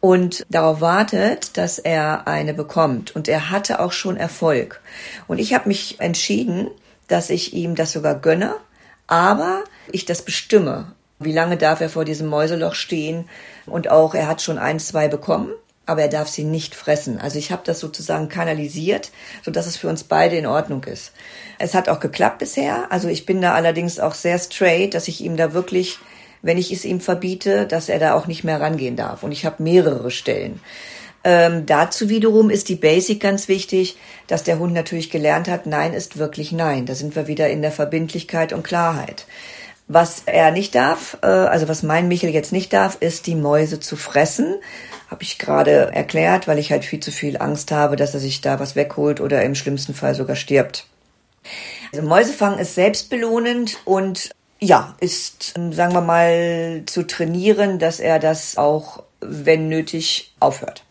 und 0.00 0.44
darauf 0.50 0.82
wartet, 0.82 1.56
dass 1.56 1.78
er 1.78 2.28
eine 2.28 2.52
bekommt. 2.52 3.16
Und 3.16 3.26
er 3.26 3.50
hatte 3.50 3.80
auch 3.80 3.92
schon 3.92 4.18
Erfolg. 4.18 4.82
Und 5.28 5.38
ich 5.38 5.54
habe 5.54 5.68
mich 5.68 5.98
entschieden, 5.98 6.68
dass 7.08 7.30
ich 7.30 7.54
ihm 7.54 7.74
das 7.74 7.92
sogar 7.92 8.16
gönne, 8.16 8.54
aber 9.06 9.64
ich 9.90 10.04
das 10.04 10.22
bestimme. 10.22 10.92
Wie 11.18 11.32
lange 11.32 11.56
darf 11.56 11.80
er 11.80 11.88
vor 11.88 12.04
diesem 12.04 12.28
Mäuseloch 12.28 12.74
stehen? 12.74 13.28
Und 13.66 13.88
auch, 13.88 14.14
er 14.14 14.26
hat 14.26 14.42
schon 14.42 14.58
ein, 14.58 14.80
zwei 14.80 15.08
bekommen 15.08 15.52
aber 15.86 16.02
er 16.02 16.08
darf 16.08 16.28
sie 16.28 16.44
nicht 16.44 16.74
fressen. 16.74 17.18
Also 17.18 17.38
ich 17.38 17.50
habe 17.50 17.62
das 17.64 17.80
sozusagen 17.80 18.28
kanalisiert, 18.28 19.10
so 19.42 19.50
dass 19.50 19.66
es 19.66 19.76
für 19.76 19.88
uns 19.88 20.04
beide 20.04 20.36
in 20.36 20.46
Ordnung 20.46 20.84
ist. 20.84 21.12
Es 21.58 21.74
hat 21.74 21.88
auch 21.88 22.00
geklappt 22.00 22.38
bisher. 22.38 22.90
Also 22.90 23.08
ich 23.08 23.26
bin 23.26 23.40
da 23.40 23.54
allerdings 23.54 23.98
auch 23.98 24.14
sehr 24.14 24.38
straight, 24.38 24.94
dass 24.94 25.08
ich 25.08 25.20
ihm 25.22 25.36
da 25.36 25.54
wirklich, 25.54 25.98
wenn 26.40 26.58
ich 26.58 26.72
es 26.72 26.84
ihm 26.84 27.00
verbiete, 27.00 27.66
dass 27.66 27.88
er 27.88 27.98
da 27.98 28.14
auch 28.14 28.26
nicht 28.26 28.44
mehr 28.44 28.60
rangehen 28.60 28.96
darf. 28.96 29.22
Und 29.22 29.32
ich 29.32 29.44
habe 29.44 29.62
mehrere 29.62 30.10
Stellen. 30.10 30.60
Ähm, 31.24 31.66
dazu 31.66 32.08
wiederum 32.08 32.50
ist 32.50 32.68
die 32.68 32.74
Basic 32.74 33.20
ganz 33.20 33.48
wichtig, 33.48 33.96
dass 34.26 34.42
der 34.42 34.58
Hund 34.58 34.72
natürlich 34.72 35.10
gelernt 35.10 35.48
hat, 35.48 35.66
Nein 35.66 35.92
ist 35.92 36.18
wirklich 36.18 36.52
Nein. 36.52 36.86
Da 36.86 36.94
sind 36.94 37.14
wir 37.14 37.26
wieder 37.26 37.48
in 37.48 37.62
der 37.62 37.72
Verbindlichkeit 37.72 38.52
und 38.52 38.64
Klarheit. 38.64 39.26
Was 39.88 40.22
er 40.26 40.50
nicht 40.50 40.74
darf, 40.74 41.18
äh, 41.22 41.26
also 41.26 41.68
was 41.68 41.82
mein 41.82 42.08
Michel 42.08 42.30
jetzt 42.30 42.52
nicht 42.52 42.72
darf, 42.72 42.96
ist 43.00 43.26
die 43.26 43.34
Mäuse 43.34 43.78
zu 43.80 43.96
fressen 43.96 44.56
habe 45.12 45.24
ich 45.24 45.38
gerade 45.38 45.92
erklärt, 45.92 46.48
weil 46.48 46.58
ich 46.58 46.72
halt 46.72 46.86
viel 46.86 47.00
zu 47.00 47.12
viel 47.12 47.36
Angst 47.36 47.70
habe, 47.70 47.96
dass 47.96 48.14
er 48.14 48.20
sich 48.20 48.40
da 48.40 48.58
was 48.58 48.76
wegholt 48.76 49.20
oder 49.20 49.42
im 49.42 49.54
schlimmsten 49.54 49.92
Fall 49.92 50.14
sogar 50.14 50.36
stirbt. 50.36 50.86
Also 51.92 52.04
Mäusefangen 52.04 52.58
ist 52.58 52.74
selbstbelohnend 52.74 53.76
und 53.84 54.30
ja, 54.58 54.96
ist, 55.00 55.54
sagen 55.54 55.92
wir 55.92 56.00
mal, 56.00 56.84
zu 56.86 57.06
trainieren, 57.06 57.78
dass 57.78 58.00
er 58.00 58.18
das 58.18 58.56
auch, 58.56 59.02
wenn 59.20 59.68
nötig, 59.68 60.32
aufhört. 60.40 60.82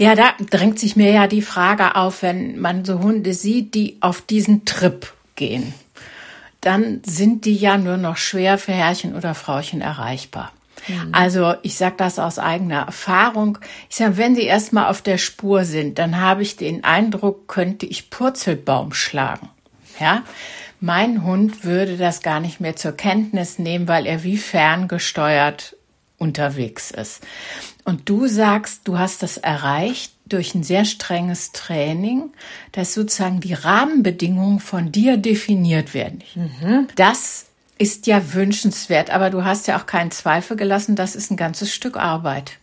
Ja, 0.00 0.14
da 0.14 0.32
drängt 0.48 0.78
sich 0.78 0.96
mir 0.96 1.12
ja 1.12 1.26
die 1.26 1.42
Frage 1.42 1.94
auf, 1.94 2.22
wenn 2.22 2.58
man 2.58 2.86
so 2.86 3.00
Hunde 3.00 3.34
sieht, 3.34 3.74
die 3.74 3.98
auf 4.00 4.22
diesen 4.22 4.64
Trip 4.64 5.12
gehen, 5.36 5.74
dann 6.62 7.02
sind 7.04 7.44
die 7.44 7.54
ja 7.54 7.76
nur 7.76 7.98
noch 7.98 8.16
schwer 8.16 8.56
für 8.56 8.72
Herrchen 8.72 9.14
oder 9.14 9.34
Frauchen 9.34 9.82
erreichbar. 9.82 10.52
Mhm. 10.88 11.10
Also 11.12 11.52
ich 11.60 11.74
sage 11.74 11.96
das 11.98 12.18
aus 12.18 12.38
eigener 12.38 12.86
Erfahrung. 12.86 13.58
Ich 13.90 13.96
sage, 13.96 14.16
wenn 14.16 14.34
Sie 14.34 14.44
erstmal 14.44 14.86
auf 14.86 15.02
der 15.02 15.18
Spur 15.18 15.66
sind, 15.66 15.98
dann 15.98 16.18
habe 16.18 16.40
ich 16.40 16.56
den 16.56 16.82
Eindruck, 16.82 17.46
könnte 17.46 17.84
ich 17.84 18.08
Purzelbaum 18.08 18.94
schlagen. 18.94 19.50
Ja, 20.00 20.22
mein 20.80 21.24
Hund 21.24 21.62
würde 21.62 21.98
das 21.98 22.22
gar 22.22 22.40
nicht 22.40 22.58
mehr 22.58 22.74
zur 22.74 22.92
Kenntnis 22.92 23.58
nehmen, 23.58 23.86
weil 23.86 24.06
er 24.06 24.24
wie 24.24 24.38
ferngesteuert 24.38 25.76
unterwegs 26.16 26.90
ist. 26.90 27.20
Und 27.84 28.08
du 28.08 28.26
sagst, 28.26 28.82
du 28.84 28.98
hast 28.98 29.22
das 29.22 29.36
erreicht 29.38 30.12
durch 30.26 30.54
ein 30.54 30.62
sehr 30.62 30.84
strenges 30.84 31.52
Training, 31.52 32.30
dass 32.72 32.94
sozusagen 32.94 33.40
die 33.40 33.54
Rahmenbedingungen 33.54 34.60
von 34.60 34.92
dir 34.92 35.16
definiert 35.16 35.94
werden. 35.94 36.22
Mhm. 36.34 36.88
Das 36.94 37.46
ist 37.78 38.06
ja 38.06 38.34
wünschenswert, 38.34 39.10
aber 39.10 39.30
du 39.30 39.44
hast 39.44 39.66
ja 39.66 39.78
auch 39.78 39.86
keinen 39.86 40.10
Zweifel 40.10 40.56
gelassen, 40.56 40.96
das 40.96 41.16
ist 41.16 41.30
ein 41.30 41.36
ganzes 41.36 41.72
Stück 41.72 41.96
Arbeit. 41.96 42.58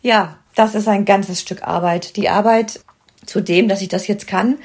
Ja, 0.00 0.38
das 0.54 0.74
ist 0.74 0.86
ein 0.86 1.04
ganzes 1.04 1.40
Stück 1.40 1.62
Arbeit. 1.62 2.16
Die 2.16 2.28
Arbeit 2.28 2.80
zu 3.26 3.40
dem, 3.40 3.68
dass 3.68 3.82
ich 3.82 3.88
das 3.88 4.06
jetzt 4.06 4.26
kann, 4.26 4.58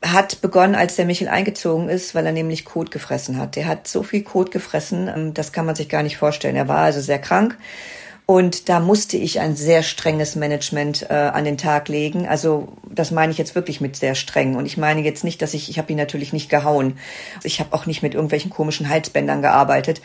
hat 0.00 0.40
begonnen, 0.40 0.76
als 0.76 0.94
der 0.94 1.06
Michel 1.06 1.26
eingezogen 1.28 1.88
ist, 1.88 2.14
weil 2.14 2.24
er 2.24 2.32
nämlich 2.32 2.64
Kot 2.64 2.92
gefressen 2.92 3.38
hat. 3.38 3.56
Der 3.56 3.66
hat 3.66 3.88
so 3.88 4.04
viel 4.04 4.22
Kot 4.22 4.52
gefressen, 4.52 5.08
ähm, 5.08 5.34
das 5.34 5.52
kann 5.52 5.66
man 5.66 5.74
sich 5.74 5.88
gar 5.88 6.04
nicht 6.04 6.16
vorstellen. 6.16 6.54
Er 6.54 6.68
war 6.68 6.78
also 6.78 7.00
sehr 7.00 7.18
krank 7.18 7.58
und 8.30 8.68
da 8.68 8.78
musste 8.78 9.16
ich 9.16 9.40
ein 9.40 9.56
sehr 9.56 9.82
strenges 9.82 10.36
Management 10.36 11.06
äh, 11.08 11.14
an 11.14 11.46
den 11.46 11.56
Tag 11.56 11.88
legen. 11.88 12.28
Also 12.28 12.68
das 12.84 13.10
meine 13.10 13.32
ich 13.32 13.38
jetzt 13.38 13.54
wirklich 13.54 13.80
mit 13.80 13.96
sehr 13.96 14.14
streng. 14.14 14.54
Und 14.56 14.66
ich 14.66 14.76
meine 14.76 15.00
jetzt 15.00 15.24
nicht, 15.24 15.40
dass 15.40 15.54
ich, 15.54 15.70
ich 15.70 15.78
habe 15.78 15.90
ihn 15.90 15.96
natürlich 15.96 16.34
nicht 16.34 16.50
gehauen. 16.50 16.98
Ich 17.42 17.58
habe 17.58 17.72
auch 17.72 17.86
nicht 17.86 18.02
mit 18.02 18.12
irgendwelchen 18.12 18.50
komischen 18.50 18.90
Halsbändern 18.90 19.40
gearbeitet. 19.40 20.02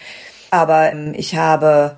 Aber 0.52 0.94
ähm, 0.94 1.14
ich 1.18 1.36
habe 1.36 1.98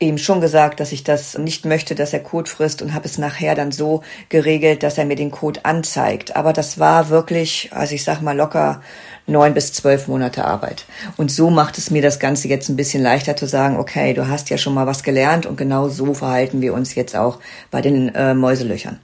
ihm 0.00 0.18
schon 0.18 0.40
gesagt, 0.40 0.80
dass 0.80 0.92
ich 0.92 1.02
das 1.02 1.36
nicht 1.36 1.64
möchte, 1.64 1.94
dass 1.94 2.12
er 2.12 2.20
Code 2.20 2.48
frisst 2.48 2.82
und 2.82 2.94
habe 2.94 3.06
es 3.06 3.18
nachher 3.18 3.54
dann 3.54 3.72
so 3.72 4.02
geregelt, 4.28 4.82
dass 4.82 4.96
er 4.96 5.04
mir 5.04 5.16
den 5.16 5.30
Code 5.30 5.64
anzeigt. 5.64 6.36
Aber 6.36 6.52
das 6.52 6.78
war 6.78 7.08
wirklich, 7.08 7.70
also 7.72 7.94
ich 7.94 8.04
sag 8.04 8.22
mal 8.22 8.36
locker 8.36 8.80
neun 9.26 9.54
bis 9.54 9.72
zwölf 9.72 10.06
Monate 10.06 10.44
Arbeit. 10.44 10.84
Und 11.16 11.30
so 11.30 11.50
macht 11.50 11.78
es 11.78 11.90
mir 11.90 12.00
das 12.00 12.20
Ganze 12.20 12.48
jetzt 12.48 12.68
ein 12.68 12.76
bisschen 12.76 13.02
leichter 13.02 13.36
zu 13.36 13.46
sagen, 13.46 13.76
okay, 13.76 14.14
du 14.14 14.28
hast 14.28 14.50
ja 14.50 14.58
schon 14.58 14.74
mal 14.74 14.86
was 14.86 15.02
gelernt 15.02 15.46
und 15.46 15.56
genau 15.56 15.88
so 15.88 16.14
verhalten 16.14 16.60
wir 16.60 16.74
uns 16.74 16.94
jetzt 16.94 17.16
auch 17.16 17.40
bei 17.70 17.80
den 17.80 18.14
äh, 18.14 18.34
Mäuselöchern. 18.34 19.00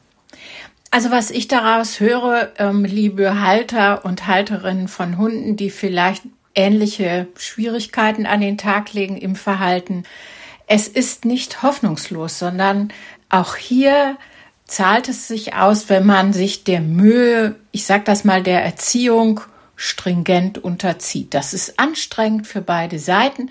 Also 0.90 1.10
was 1.10 1.32
ich 1.32 1.48
daraus 1.48 1.98
höre, 1.98 2.52
ähm, 2.58 2.84
liebe 2.84 3.40
Halter 3.40 4.04
und 4.04 4.28
Halterinnen 4.28 4.86
von 4.86 5.18
Hunden, 5.18 5.56
die 5.56 5.70
vielleicht 5.70 6.22
ähnliche 6.54 7.26
Schwierigkeiten 7.36 8.26
an 8.26 8.40
den 8.40 8.58
Tag 8.58 8.92
legen 8.92 9.16
im 9.16 9.34
Verhalten, 9.34 10.04
es 10.66 10.88
ist 10.88 11.24
nicht 11.24 11.62
hoffnungslos, 11.62 12.38
sondern 12.38 12.92
auch 13.28 13.56
hier 13.56 14.16
zahlt 14.66 15.08
es 15.08 15.28
sich 15.28 15.54
aus, 15.54 15.88
wenn 15.88 16.06
man 16.06 16.32
sich 16.32 16.64
der 16.64 16.80
Mühe, 16.80 17.56
ich 17.70 17.84
sag 17.84 18.04
das 18.06 18.24
mal, 18.24 18.42
der 18.42 18.64
Erziehung 18.64 19.40
stringent 19.76 20.58
unterzieht. 20.58 21.34
Das 21.34 21.52
ist 21.52 21.78
anstrengend 21.78 22.46
für 22.46 22.62
beide 22.62 22.98
Seiten, 22.98 23.50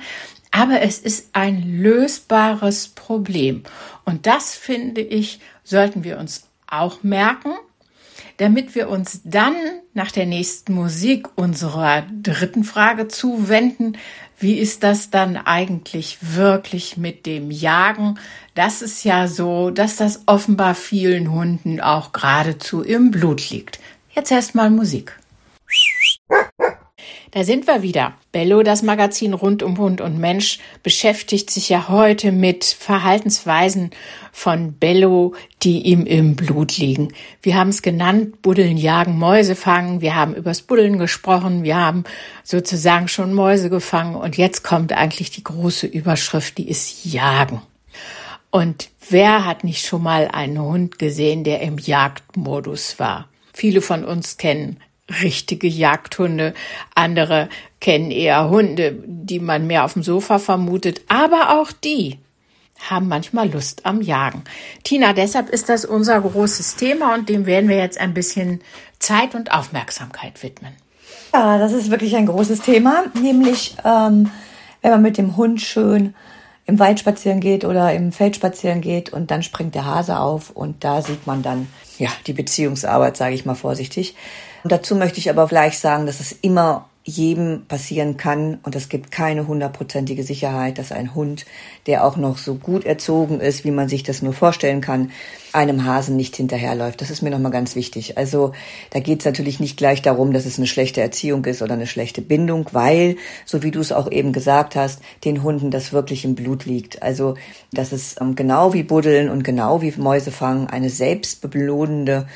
aber 0.52 0.82
es 0.82 1.00
ist 1.00 1.30
ein 1.34 1.64
lösbares 1.82 2.90
Problem. 2.90 3.64
Und 4.06 4.26
das 4.26 4.56
finde 4.56 5.02
ich, 5.02 5.40
sollten 5.64 6.04
wir 6.04 6.18
uns 6.18 6.48
auch 6.68 7.04
merken, 7.04 7.54
damit 8.38 8.76
wir 8.76 8.90
uns 8.90 9.22
dann 9.24 9.56
nach 9.94 10.12
der 10.12 10.26
nächsten 10.26 10.74
Musik 10.74 11.28
unserer 11.36 12.04
dritten 12.22 12.64
Frage 12.64 13.08
zuwenden. 13.08 13.98
Wie 14.38 14.58
ist 14.58 14.84
das 14.84 15.10
dann 15.10 15.38
eigentlich 15.38 16.18
wirklich 16.22 16.98
mit 16.98 17.26
dem 17.26 17.52
Jagen? 17.52 18.20
Das 18.56 18.82
ist 18.82 19.04
ja 19.04 19.28
so, 19.28 19.70
dass 19.70 19.96
das 19.96 20.24
offenbar 20.26 20.76
vielen 20.76 21.32
Hunden 21.32 21.80
auch 21.80 22.12
geradezu 22.12 22.82
im 22.82 23.12
Blut 23.12 23.50
liegt. 23.50 23.80
Jetzt 24.12 24.32
erstmal 24.32 24.70
Musik. 24.70 25.18
Da 27.34 27.44
sind 27.44 27.66
wir 27.66 27.82
wieder. 27.82 28.14
Bello, 28.32 28.62
das 28.62 28.84
Magazin 28.84 29.34
rund 29.34 29.64
um 29.64 29.80
Hund 29.80 30.02
und 30.02 30.20
Mensch, 30.20 30.60
beschäftigt 30.84 31.50
sich 31.50 31.68
ja 31.68 31.90
heute 31.90 32.32
mit 32.32 32.64
Verhaltensweisen 32.64 33.90
von 34.32 34.74
Bello, 34.74 35.34
die 35.64 35.82
ihm 35.82 36.06
im 36.06 36.36
Blut 36.36 36.78
liegen. 36.78 37.12
Wir 37.42 37.56
haben 37.56 37.70
es 37.70 37.82
genannt, 37.82 38.44
Buddeln 38.44 38.78
jagen, 38.78 39.18
Mäuse 39.18 39.56
fangen. 39.56 40.00
Wir 40.00 40.16
haben 40.16 40.36
übers 40.36 40.62
Buddeln 40.62 41.00
gesprochen. 41.00 41.64
Wir 41.64 41.78
haben 41.78 42.04
sozusagen 42.44 43.08
schon 43.08 43.34
Mäuse 43.34 43.72
gefangen. 43.72 44.14
Und 44.14 44.38
jetzt 44.38 44.64
kommt 44.64 44.94
eigentlich 44.94 45.32
die 45.32 45.44
große 45.44 45.88
Überschrift, 45.88 46.60
die 46.60 46.70
ist 46.70 47.04
Jagen. 47.04 47.64
Und 48.52 48.92
wer 49.10 49.44
hat 49.44 49.64
nicht 49.64 49.84
schon 49.84 50.04
mal 50.04 50.28
einen 50.28 50.62
Hund 50.62 51.00
gesehen, 51.00 51.44
der 51.44 51.62
im 51.62 51.80
Jagdmodus 51.80 53.00
war? 53.00 53.28
Viele 53.54 53.82
von 53.82 54.06
uns 54.06 54.38
kennen 54.38 54.78
richtige 55.10 55.68
Jagdhunde. 55.68 56.54
Andere 56.96 57.50
kennen 57.80 58.12
eher 58.12 58.50
Hunde, 58.50 59.04
die 59.06 59.40
man 59.40 59.68
mehr 59.68 59.86
auf 59.86 59.94
dem 59.94 60.04
Sofa 60.04 60.40
vermutet. 60.40 61.02
Aber 61.08 61.60
auch 61.60 61.72
die 61.72 62.20
haben 62.90 63.08
manchmal 63.08 63.50
Lust 63.50 63.86
am 63.86 64.02
Jagen. 64.02 64.44
Tina, 64.84 65.14
deshalb 65.14 65.50
ist 65.50 65.70
das 65.70 65.86
unser 65.86 66.20
großes 66.22 66.76
Thema 66.76 67.14
und 67.14 67.30
dem 67.30 67.46
werden 67.46 67.70
wir 67.70 67.78
jetzt 67.78 68.00
ein 68.00 68.14
bisschen 68.14 68.62
Zeit 69.00 69.36
und 69.36 69.52
Aufmerksamkeit 69.52 70.42
widmen. 70.44 70.74
Ja, 71.34 71.58
das 71.58 71.72
ist 71.72 71.90
wirklich 71.90 72.16
ein 72.16 72.26
großes 72.26 72.62
Thema, 72.62 73.06
nämlich 73.22 73.76
ähm, 73.84 74.30
wenn 74.82 74.92
man 74.92 75.02
mit 75.02 75.18
dem 75.18 75.36
Hund 75.38 75.62
schön 75.62 76.14
im 76.66 76.80
Wald 76.80 77.00
spazieren 77.00 77.40
geht 77.40 77.66
oder 77.66 77.94
im 77.94 78.12
Feld 78.12 78.36
spazieren 78.36 78.82
geht 78.82 79.12
und 79.12 79.32
dann 79.32 79.44
springt 79.44 79.76
der 79.76 79.86
Hase 79.86 80.20
auf 80.20 80.52
und 80.52 80.84
da 80.84 81.02
sieht 81.02 81.28
man 81.28 81.42
dann 81.42 81.68
ja 81.98 82.10
die 82.28 82.34
Beziehungsarbeit, 82.34 83.18
sage 83.18 83.36
ich 83.36 83.46
mal 83.46 83.56
vorsichtig. 83.56 84.16
Und 84.64 84.72
dazu 84.72 84.96
möchte 84.96 85.20
ich 85.20 85.30
aber 85.30 85.48
gleich 85.48 85.78
sagen, 85.78 86.06
dass 86.06 86.20
es 86.20 86.32
immer 86.32 86.90
jedem 87.04 87.66
passieren 87.68 88.18
kann. 88.18 88.60
Und 88.64 88.76
es 88.76 88.90
gibt 88.90 89.12
keine 89.12 89.48
hundertprozentige 89.48 90.24
Sicherheit, 90.24 90.78
dass 90.78 90.92
ein 90.92 91.14
Hund, 91.14 91.46
der 91.86 92.06
auch 92.06 92.16
noch 92.16 92.38
so 92.38 92.56
gut 92.56 92.86
erzogen 92.86 93.42
ist, 93.42 93.66
wie 93.66 93.72
man 93.72 93.90
sich 93.90 94.04
das 94.04 94.22
nur 94.22 94.34
vorstellen 94.34 94.82
kann, 94.82 95.12
einem 95.54 95.86
Hasen 95.86 96.16
nicht 96.16 96.36
hinterherläuft. 96.36 97.02
Das 97.02 97.10
ist 97.10 97.22
mir 97.22 97.30
nochmal 97.30 97.52
ganz 97.52 97.76
wichtig. 97.76 98.18
Also 98.18 98.54
da 98.90 99.00
geht 99.00 99.20
es 99.20 99.26
natürlich 99.26 99.60
nicht 99.60 99.78
gleich 99.78 100.02
darum, 100.02 100.34
dass 100.34 100.46
es 100.46 100.58
eine 100.58 100.68
schlechte 100.68 101.02
Erziehung 101.02 101.46
ist 101.46 101.62
oder 101.62 101.74
eine 101.74 101.88
schlechte 101.88 102.22
Bindung, 102.22 102.68
weil, 102.72 103.18
so 103.46 103.64
wie 103.64 103.72
du 103.72 103.80
es 103.80 103.92
auch 103.92 104.12
eben 104.12 104.34
gesagt 104.34 104.76
hast, 104.76 105.02
den 105.24 105.44
Hunden 105.44 105.72
das 105.72 105.94
wirklich 105.94 106.26
im 106.26 106.36
Blut 106.36 106.66
liegt. 106.66 107.02
Also 107.02 107.36
dass 107.72 107.92
es 107.92 108.16
ähm, 108.20 108.36
genau 108.36 108.74
wie 108.74 108.84
Buddeln 108.84 109.30
und 109.30 109.44
genau 109.44 109.82
wie 109.82 109.94
Mäusefangen 109.96 110.68
eine 110.68 110.90
selbstbelohnende 110.90 112.28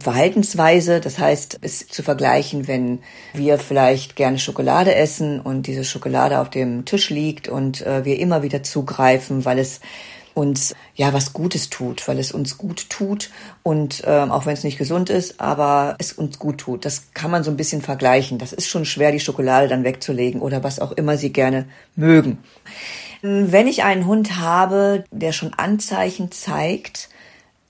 Verhaltensweise, 0.00 1.00
das 1.00 1.18
heißt, 1.18 1.58
es 1.62 1.88
zu 1.88 2.02
vergleichen, 2.02 2.68
wenn 2.68 3.00
wir 3.32 3.58
vielleicht 3.58 4.16
gerne 4.16 4.38
Schokolade 4.38 4.94
essen 4.94 5.40
und 5.40 5.66
diese 5.66 5.84
Schokolade 5.84 6.40
auf 6.40 6.50
dem 6.50 6.84
Tisch 6.84 7.10
liegt 7.10 7.48
und 7.48 7.84
äh, 7.86 8.04
wir 8.04 8.18
immer 8.18 8.42
wieder 8.42 8.62
zugreifen, 8.62 9.44
weil 9.44 9.58
es 9.58 9.80
uns 10.34 10.74
ja 10.94 11.12
was 11.12 11.32
Gutes 11.32 11.70
tut, 11.70 12.06
weil 12.08 12.18
es 12.18 12.32
uns 12.32 12.58
gut 12.58 12.88
tut 12.90 13.30
und 13.62 14.02
ähm, 14.06 14.30
auch 14.30 14.46
wenn 14.46 14.54
es 14.54 14.64
nicht 14.64 14.78
gesund 14.78 15.10
ist, 15.10 15.40
aber 15.40 15.96
es 15.98 16.12
uns 16.12 16.38
gut 16.38 16.58
tut. 16.58 16.84
Das 16.84 17.12
kann 17.14 17.30
man 17.30 17.44
so 17.44 17.50
ein 17.50 17.56
bisschen 17.56 17.82
vergleichen. 17.82 18.38
Das 18.38 18.52
ist 18.52 18.68
schon 18.68 18.84
schwer, 18.84 19.12
die 19.12 19.20
Schokolade 19.20 19.68
dann 19.68 19.84
wegzulegen 19.84 20.40
oder 20.40 20.62
was 20.62 20.78
auch 20.78 20.92
immer 20.92 21.16
sie 21.16 21.32
gerne 21.32 21.66
mögen. 21.96 22.38
Wenn 23.22 23.66
ich 23.66 23.82
einen 23.82 24.06
Hund 24.06 24.38
habe, 24.38 25.04
der 25.10 25.32
schon 25.32 25.52
Anzeichen 25.52 26.32
zeigt, 26.32 27.10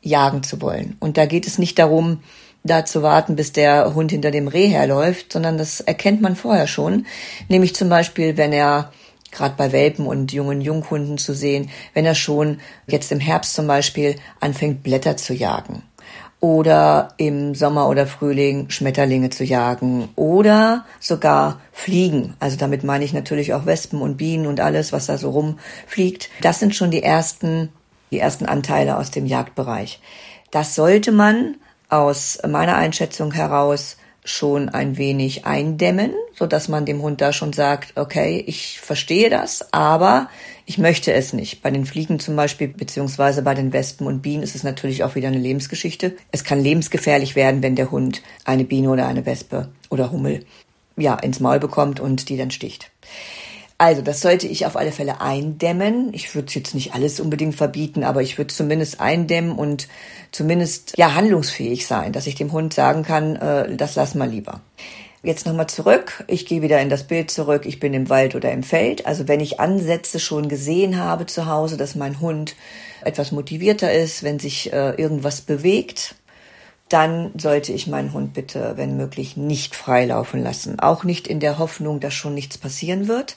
jagen 0.03 0.43
zu 0.43 0.63
wollen. 0.63 0.97
Und 1.01 1.17
da 1.17 1.27
geht 1.27 1.47
es 1.47 1.59
nicht 1.59 1.79
darum, 1.79 2.21
da 2.63 2.85
zu 2.85 3.03
warten, 3.03 3.37
bis 3.37 3.53
der 3.53 3.95
Hund 3.95 4.11
hinter 4.11 4.31
dem 4.31 4.49
Reh 4.49 4.69
herläuft, 4.69 5.33
sondern 5.33 5.59
das 5.59 5.81
erkennt 5.81 6.21
man 6.21 6.37
vorher 6.37 6.67
schon. 6.67 7.07
Nämlich 7.49 7.75
zum 7.75 7.89
Beispiel, 7.89 8.37
wenn 8.37 8.53
er 8.53 8.93
gerade 9.33 9.55
bei 9.57 9.73
Welpen 9.73 10.07
und 10.07 10.33
jungen 10.33 10.61
Junghunden 10.61 11.19
zu 11.19 11.35
sehen, 11.35 11.71
wenn 11.95 12.07
er 12.07 12.15
schon 12.15 12.61
jetzt 12.87 13.13
im 13.13 13.21
Herbst 13.21 13.55
zum 13.55 13.67
Beispiel 13.67 14.17
anfängt, 14.41 14.83
Blätter 14.83 15.17
zu 15.17 15.35
jagen 15.35 15.83
oder 16.41 17.09
im 17.19 17.55
Sommer 17.55 17.89
oder 17.89 18.07
Frühling 18.07 18.71
Schmetterlinge 18.71 19.29
zu 19.31 19.45
jagen 19.45 20.09
oder 20.17 20.87
sogar 20.99 21.61
Fliegen. 21.71 22.35
Also 22.41 22.57
damit 22.57 22.83
meine 22.83 23.05
ich 23.05 23.13
natürlich 23.13 23.53
auch 23.53 23.67
Wespen 23.67 24.01
und 24.01 24.17
Bienen 24.17 24.47
und 24.47 24.59
alles, 24.59 24.93
was 24.93 25.07
da 25.07 25.19
so 25.19 25.31
rumfliegt. 25.31 26.31
Das 26.41 26.59
sind 26.59 26.75
schon 26.75 26.91
die 26.91 27.03
ersten, 27.03 27.69
die 28.11 28.19
ersten 28.19 28.47
Anteile 28.47 28.97
aus 28.97 29.11
dem 29.11 29.27
Jagdbereich. 29.27 30.01
Das 30.51 30.75
sollte 30.75 31.13
man 31.13 31.57
aus 31.91 32.39
meiner 32.49 32.77
Einschätzung 32.77 33.33
heraus 33.33 33.97
schon 34.25 34.69
ein 34.69 34.99
wenig 34.99 35.47
eindämmen, 35.47 36.13
so 36.35 36.47
dass 36.47 36.69
man 36.69 36.85
dem 36.85 37.03
Hund 37.03 37.21
da 37.21 37.33
schon 37.33 37.53
sagt, 37.53 37.97
okay, 37.97 38.43
ich 38.47 38.81
verstehe 38.81 39.31
das, 39.31 39.73
aber 39.73 40.29
ich 40.67 40.79
möchte 40.79 41.13
es 41.13 41.33
nicht. 41.33 41.63
Bei 41.63 41.71
den 41.71 41.87
Fliegen 41.87 42.21
zum 42.21 42.37
Beispiel, 42.37 42.69
beziehungsweise 42.69 43.43
bei 43.43 43.55
den 43.55 43.73
Wespen 43.73 44.07
und 44.07 44.23
Bienen 44.23 44.43
ist 44.43 44.55
es 44.55 44.63
natürlich 44.63 45.05
auch 45.05 45.15
wieder 45.15 45.29
eine 45.29 45.39
Lebensgeschichte. 45.39 46.17
Es 46.33 46.45
kann 46.45 46.63
lebensgefährlich 46.63 47.35
werden, 47.35 47.63
wenn 47.63 47.77
der 47.77 47.91
Hund 47.91 48.23
eine 48.45 48.65
Biene 48.65 48.91
oder 48.91 49.07
eine 49.07 49.27
Wespe 49.27 49.69
oder 49.89 50.13
Hummel 50.13 50.45
ja 50.97 51.15
ins 51.15 51.41
Maul 51.41 51.59
bekommt 51.59 51.99
und 51.99 52.29
die 52.29 52.37
dann 52.37 52.51
sticht. 52.51 52.91
Also, 53.81 54.03
das 54.03 54.21
sollte 54.21 54.47
ich 54.47 54.67
auf 54.67 54.77
alle 54.77 54.93
Fälle 54.93 55.23
eindämmen. 55.23 56.13
Ich 56.13 56.35
würde 56.35 56.53
jetzt 56.53 56.75
nicht 56.75 56.93
alles 56.93 57.19
unbedingt 57.19 57.55
verbieten, 57.55 58.05
aber 58.05 58.21
ich 58.21 58.37
würde 58.37 58.53
zumindest 58.53 59.01
eindämmen 59.01 59.53
und 59.53 59.89
zumindest 60.33 60.99
ja 60.99 61.15
handlungsfähig 61.15 61.87
sein, 61.87 62.13
dass 62.13 62.27
ich 62.27 62.35
dem 62.35 62.53
Hund 62.53 62.75
sagen 62.75 63.05
kann, 63.05 63.37
äh, 63.37 63.75
das 63.75 63.97
lass 63.97 64.15
mal 64.15 64.29
lieber. 64.29 64.61
Jetzt 65.23 65.47
nochmal 65.47 65.69
zurück. 65.69 66.25
Ich 66.27 66.45
gehe 66.45 66.61
wieder 66.61 66.79
in 66.79 66.91
das 66.91 67.05
Bild 67.05 67.31
zurück. 67.31 67.65
Ich 67.65 67.81
bin 67.81 67.95
im 67.95 68.11
Wald 68.11 68.35
oder 68.35 68.53
im 68.53 68.63
Feld. 68.63 69.07
Also 69.07 69.29
wenn 69.29 69.41
ich 69.41 69.61
Ansätze 69.61 70.21
schon 70.21 70.51
gesehen 70.51 70.99
habe 70.99 71.25
zu 71.25 71.47
Hause, 71.47 71.79
dass 71.79 71.95
mein 71.95 72.21
Hund 72.21 72.57
etwas 73.03 73.33
motivierter 73.33 73.91
ist, 73.91 74.23
wenn 74.23 74.39
sich 74.39 74.75
äh, 74.75 74.91
irgendwas 75.01 75.41
bewegt, 75.41 76.17
dann 76.91 77.31
sollte 77.39 77.73
ich 77.73 77.87
meinen 77.87 78.13
Hund 78.13 78.35
bitte, 78.35 78.73
wenn 78.77 78.97
möglich, 78.97 79.37
nicht 79.37 79.77
freilaufen 79.77 80.43
lassen. 80.43 80.81
Auch 80.81 81.05
nicht 81.05 81.29
in 81.29 81.39
der 81.39 81.59
Hoffnung, 81.59 82.01
dass 82.01 82.15
schon 82.15 82.35
nichts 82.35 82.59
passieren 82.59 83.07
wird, 83.07 83.37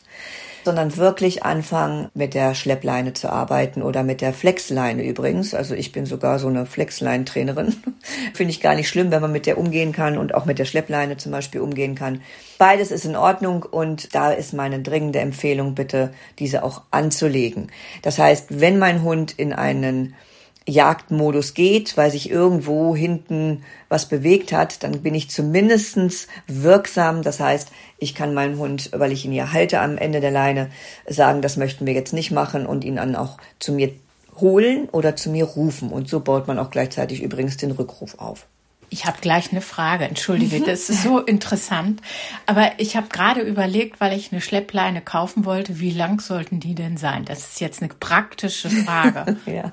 sondern 0.65 0.97
wirklich 0.97 1.43
anfangen, 1.43 2.09
mit 2.15 2.33
der 2.33 2.55
Schleppleine 2.55 3.13
zu 3.13 3.29
arbeiten 3.29 3.83
oder 3.83 4.01
mit 4.01 4.21
der 4.21 4.33
Flexleine 4.33 5.03
übrigens. 5.03 5.53
Also 5.53 5.75
ich 5.75 5.91
bin 5.91 6.07
sogar 6.07 6.39
so 6.39 6.47
eine 6.47 6.65
Flexline-Trainerin. 6.65 7.75
Finde 8.33 8.49
ich 8.51 8.59
gar 8.59 8.73
nicht 8.73 8.89
schlimm, 8.89 9.11
wenn 9.11 9.21
man 9.21 9.31
mit 9.31 9.45
der 9.45 9.59
umgehen 9.59 9.91
kann 9.91 10.17
und 10.17 10.33
auch 10.33 10.45
mit 10.45 10.57
der 10.57 10.65
Schleppleine 10.65 11.17
zum 11.17 11.31
Beispiel 11.31 11.61
umgehen 11.61 11.93
kann. 11.93 12.21
Beides 12.57 12.89
ist 12.89 13.05
in 13.05 13.15
Ordnung 13.15 13.63
und 13.63 14.15
da 14.15 14.31
ist 14.31 14.53
meine 14.53 14.81
dringende 14.81 15.19
Empfehlung 15.19 15.75
bitte, 15.75 16.11
diese 16.39 16.63
auch 16.63 16.81
anzulegen. 16.89 17.71
Das 18.01 18.17
heißt, 18.17 18.59
wenn 18.61 18.79
mein 18.79 19.03
Hund 19.03 19.33
in 19.37 19.53
einen 19.53 20.15
Jagdmodus 20.67 21.53
geht, 21.53 21.97
weil 21.97 22.11
sich 22.11 22.29
irgendwo 22.29 22.95
hinten 22.95 23.63
was 23.89 24.07
bewegt 24.07 24.53
hat, 24.53 24.83
dann 24.83 25.01
bin 25.01 25.13
ich 25.13 25.29
zumindestens 25.29 26.27
wirksam. 26.47 27.21
Das 27.21 27.39
heißt, 27.39 27.69
ich 27.97 28.15
kann 28.15 28.33
meinen 28.33 28.57
Hund, 28.57 28.89
weil 28.93 29.11
ich 29.11 29.25
ihn 29.25 29.33
ja 29.33 29.51
halte 29.51 29.81
am 29.81 29.97
Ende 29.97 30.21
der 30.21 30.31
Leine, 30.31 30.69
sagen, 31.07 31.41
das 31.41 31.57
möchten 31.57 31.85
wir 31.85 31.93
jetzt 31.93 32.13
nicht 32.13 32.31
machen 32.31 32.65
und 32.65 32.83
ihn 32.83 32.95
dann 32.95 33.15
auch 33.15 33.37
zu 33.59 33.73
mir 33.73 33.91
holen 34.39 34.89
oder 34.91 35.15
zu 35.15 35.29
mir 35.29 35.45
rufen. 35.45 35.89
Und 35.89 36.09
so 36.09 36.19
baut 36.19 36.47
man 36.47 36.59
auch 36.59 36.71
gleichzeitig 36.71 37.21
übrigens 37.21 37.57
den 37.57 37.71
Rückruf 37.71 38.19
auf. 38.19 38.47
Ich 38.89 39.05
habe 39.05 39.17
gleich 39.21 39.51
eine 39.51 39.61
Frage, 39.61 40.05
entschuldige, 40.05 40.59
das 40.59 40.87
ist 40.89 41.01
so 41.01 41.19
interessant. 41.25 41.99
Aber 42.45 42.73
ich 42.77 42.95
habe 42.95 43.07
gerade 43.09 43.41
überlegt, 43.41 43.99
weil 43.99 44.15
ich 44.15 44.31
eine 44.31 44.39
Schleppleine 44.39 45.01
kaufen 45.01 45.45
wollte, 45.45 45.79
wie 45.79 45.91
lang 45.91 46.21
sollten 46.21 46.59
die 46.59 46.75
denn 46.75 46.97
sein? 46.97 47.25
Das 47.25 47.39
ist 47.39 47.59
jetzt 47.59 47.81
eine 47.81 47.91
praktische 47.99 48.69
Frage. 48.69 49.37
ja. 49.47 49.71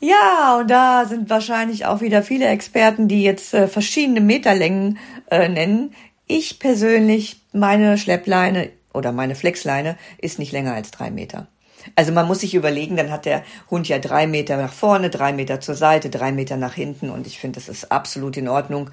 Ja, 0.00 0.58
und 0.60 0.70
da 0.70 1.06
sind 1.06 1.28
wahrscheinlich 1.28 1.86
auch 1.86 2.00
wieder 2.00 2.22
viele 2.22 2.46
Experten, 2.46 3.08
die 3.08 3.22
jetzt 3.22 3.52
äh, 3.52 3.66
verschiedene 3.66 4.20
Meterlängen 4.20 4.98
äh, 5.30 5.48
nennen. 5.48 5.92
Ich 6.26 6.60
persönlich, 6.60 7.40
meine 7.52 7.98
Schleppleine 7.98 8.70
oder 8.92 9.10
meine 9.12 9.34
Flexleine 9.34 9.96
ist 10.18 10.38
nicht 10.38 10.52
länger 10.52 10.74
als 10.74 10.92
drei 10.92 11.10
Meter. 11.10 11.48
Also 11.96 12.12
man 12.12 12.26
muss 12.26 12.40
sich 12.40 12.54
überlegen, 12.54 12.96
dann 12.96 13.10
hat 13.10 13.24
der 13.24 13.42
Hund 13.70 13.88
ja 13.88 13.98
drei 13.98 14.26
Meter 14.26 14.56
nach 14.56 14.72
vorne, 14.72 15.10
drei 15.10 15.32
Meter 15.32 15.60
zur 15.60 15.74
Seite, 15.74 16.10
drei 16.10 16.32
Meter 16.32 16.56
nach 16.56 16.74
hinten 16.74 17.10
und 17.10 17.26
ich 17.26 17.38
finde, 17.38 17.58
das 17.58 17.68
ist 17.68 17.90
absolut 17.90 18.36
in 18.36 18.48
Ordnung. 18.48 18.90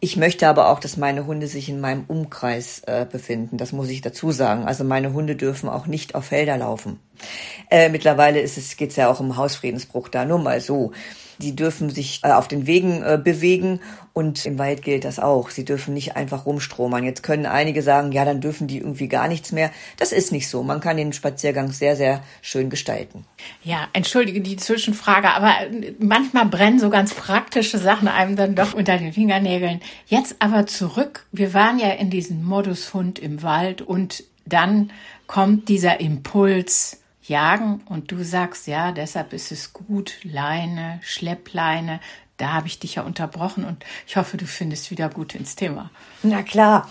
Ich 0.00 0.16
möchte 0.16 0.46
aber 0.46 0.68
auch, 0.68 0.78
dass 0.78 0.96
meine 0.96 1.26
Hunde 1.26 1.46
sich 1.46 1.68
in 1.68 1.80
meinem 1.80 2.04
Umkreis 2.06 2.82
äh, 2.86 3.06
befinden. 3.10 3.56
Das 3.56 3.72
muss 3.72 3.88
ich 3.88 4.02
dazu 4.02 4.30
sagen. 4.30 4.66
Also 4.66 4.84
meine 4.84 5.14
Hunde 5.14 5.36
dürfen 5.36 5.70
auch 5.70 5.86
nicht 5.86 6.14
auf 6.14 6.26
Felder 6.26 6.58
laufen. 6.58 7.00
Äh, 7.70 7.88
mittlerweile 7.88 8.40
ist 8.40 8.58
es, 8.58 8.76
geht's 8.76 8.96
ja 8.96 9.08
auch 9.08 9.20
um 9.20 9.36
Hausfriedensbruch 9.36 10.08
da, 10.08 10.24
nur 10.24 10.38
mal 10.38 10.60
so. 10.60 10.92
Die 11.38 11.54
dürfen 11.54 11.90
sich 11.90 12.20
äh, 12.22 12.32
auf 12.32 12.48
den 12.48 12.66
Wegen 12.66 13.02
äh, 13.02 13.20
bewegen 13.22 13.80
und 14.14 14.46
im 14.46 14.58
Wald 14.58 14.80
gilt 14.80 15.04
das 15.04 15.18
auch. 15.18 15.50
Sie 15.50 15.66
dürfen 15.66 15.92
nicht 15.92 16.16
einfach 16.16 16.46
rumstromern. 16.46 17.04
Jetzt 17.04 17.22
können 17.22 17.44
einige 17.44 17.82
sagen, 17.82 18.12
ja, 18.12 18.24
dann 18.24 18.40
dürfen 18.40 18.66
die 18.66 18.78
irgendwie 18.78 19.08
gar 19.08 19.28
nichts 19.28 19.52
mehr. 19.52 19.70
Das 19.98 20.12
ist 20.12 20.32
nicht 20.32 20.48
so. 20.48 20.62
Man 20.62 20.80
kann 20.80 20.96
den 20.96 21.12
Spaziergang 21.12 21.70
sehr, 21.72 21.96
sehr 21.96 22.22
schön 22.40 22.70
gestalten. 22.70 23.26
Ja, 23.62 23.88
entschuldige 23.92 24.40
die 24.40 24.56
Zwischenfrage, 24.56 25.28
aber 25.28 25.52
manchmal 25.98 26.46
brennen 26.46 26.78
so 26.78 26.88
ganz 26.88 27.12
praktische 27.12 27.76
Sachen 27.76 28.08
einem 28.08 28.36
dann 28.36 28.54
doch 28.54 28.72
unter 28.72 28.96
den 28.96 29.12
Fingernägeln. 29.12 29.80
Jetzt 30.06 30.36
aber 30.38 30.66
zurück. 30.66 31.26
Wir 31.32 31.52
waren 31.52 31.78
ja 31.78 31.90
in 31.90 32.08
diesem 32.08 32.42
Modus 32.42 32.94
Hund 32.94 33.18
im 33.18 33.42
Wald 33.42 33.82
und 33.82 34.24
dann 34.46 34.90
kommt 35.26 35.68
dieser 35.68 36.00
Impuls, 36.00 37.02
jagen 37.28 37.82
und 37.88 38.10
du 38.12 38.22
sagst, 38.22 38.66
ja, 38.66 38.92
deshalb 38.92 39.32
ist 39.32 39.52
es 39.52 39.72
gut, 39.72 40.18
Leine, 40.22 41.00
Schleppleine. 41.02 42.00
Da 42.36 42.52
habe 42.52 42.66
ich 42.66 42.78
dich 42.78 42.96
ja 42.96 43.02
unterbrochen 43.02 43.64
und 43.64 43.84
ich 44.06 44.16
hoffe, 44.16 44.36
du 44.36 44.46
findest 44.46 44.90
wieder 44.90 45.08
gut 45.08 45.34
ins 45.34 45.56
Thema. 45.56 45.90
Na 46.22 46.42
klar. 46.42 46.90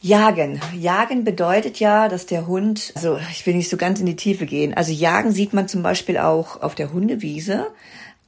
Jagen. 0.00 0.60
Jagen 0.74 1.24
bedeutet 1.24 1.80
ja, 1.80 2.08
dass 2.08 2.26
der 2.26 2.46
Hund, 2.46 2.92
also 2.94 3.18
ich 3.32 3.44
will 3.46 3.54
nicht 3.54 3.70
so 3.70 3.76
ganz 3.76 3.98
in 3.98 4.06
die 4.06 4.14
Tiefe 4.14 4.46
gehen. 4.46 4.74
Also 4.74 4.92
Jagen 4.92 5.32
sieht 5.32 5.52
man 5.52 5.68
zum 5.68 5.82
Beispiel 5.82 6.18
auch 6.18 6.62
auf 6.62 6.74
der 6.74 6.92
Hundewiese 6.92 7.66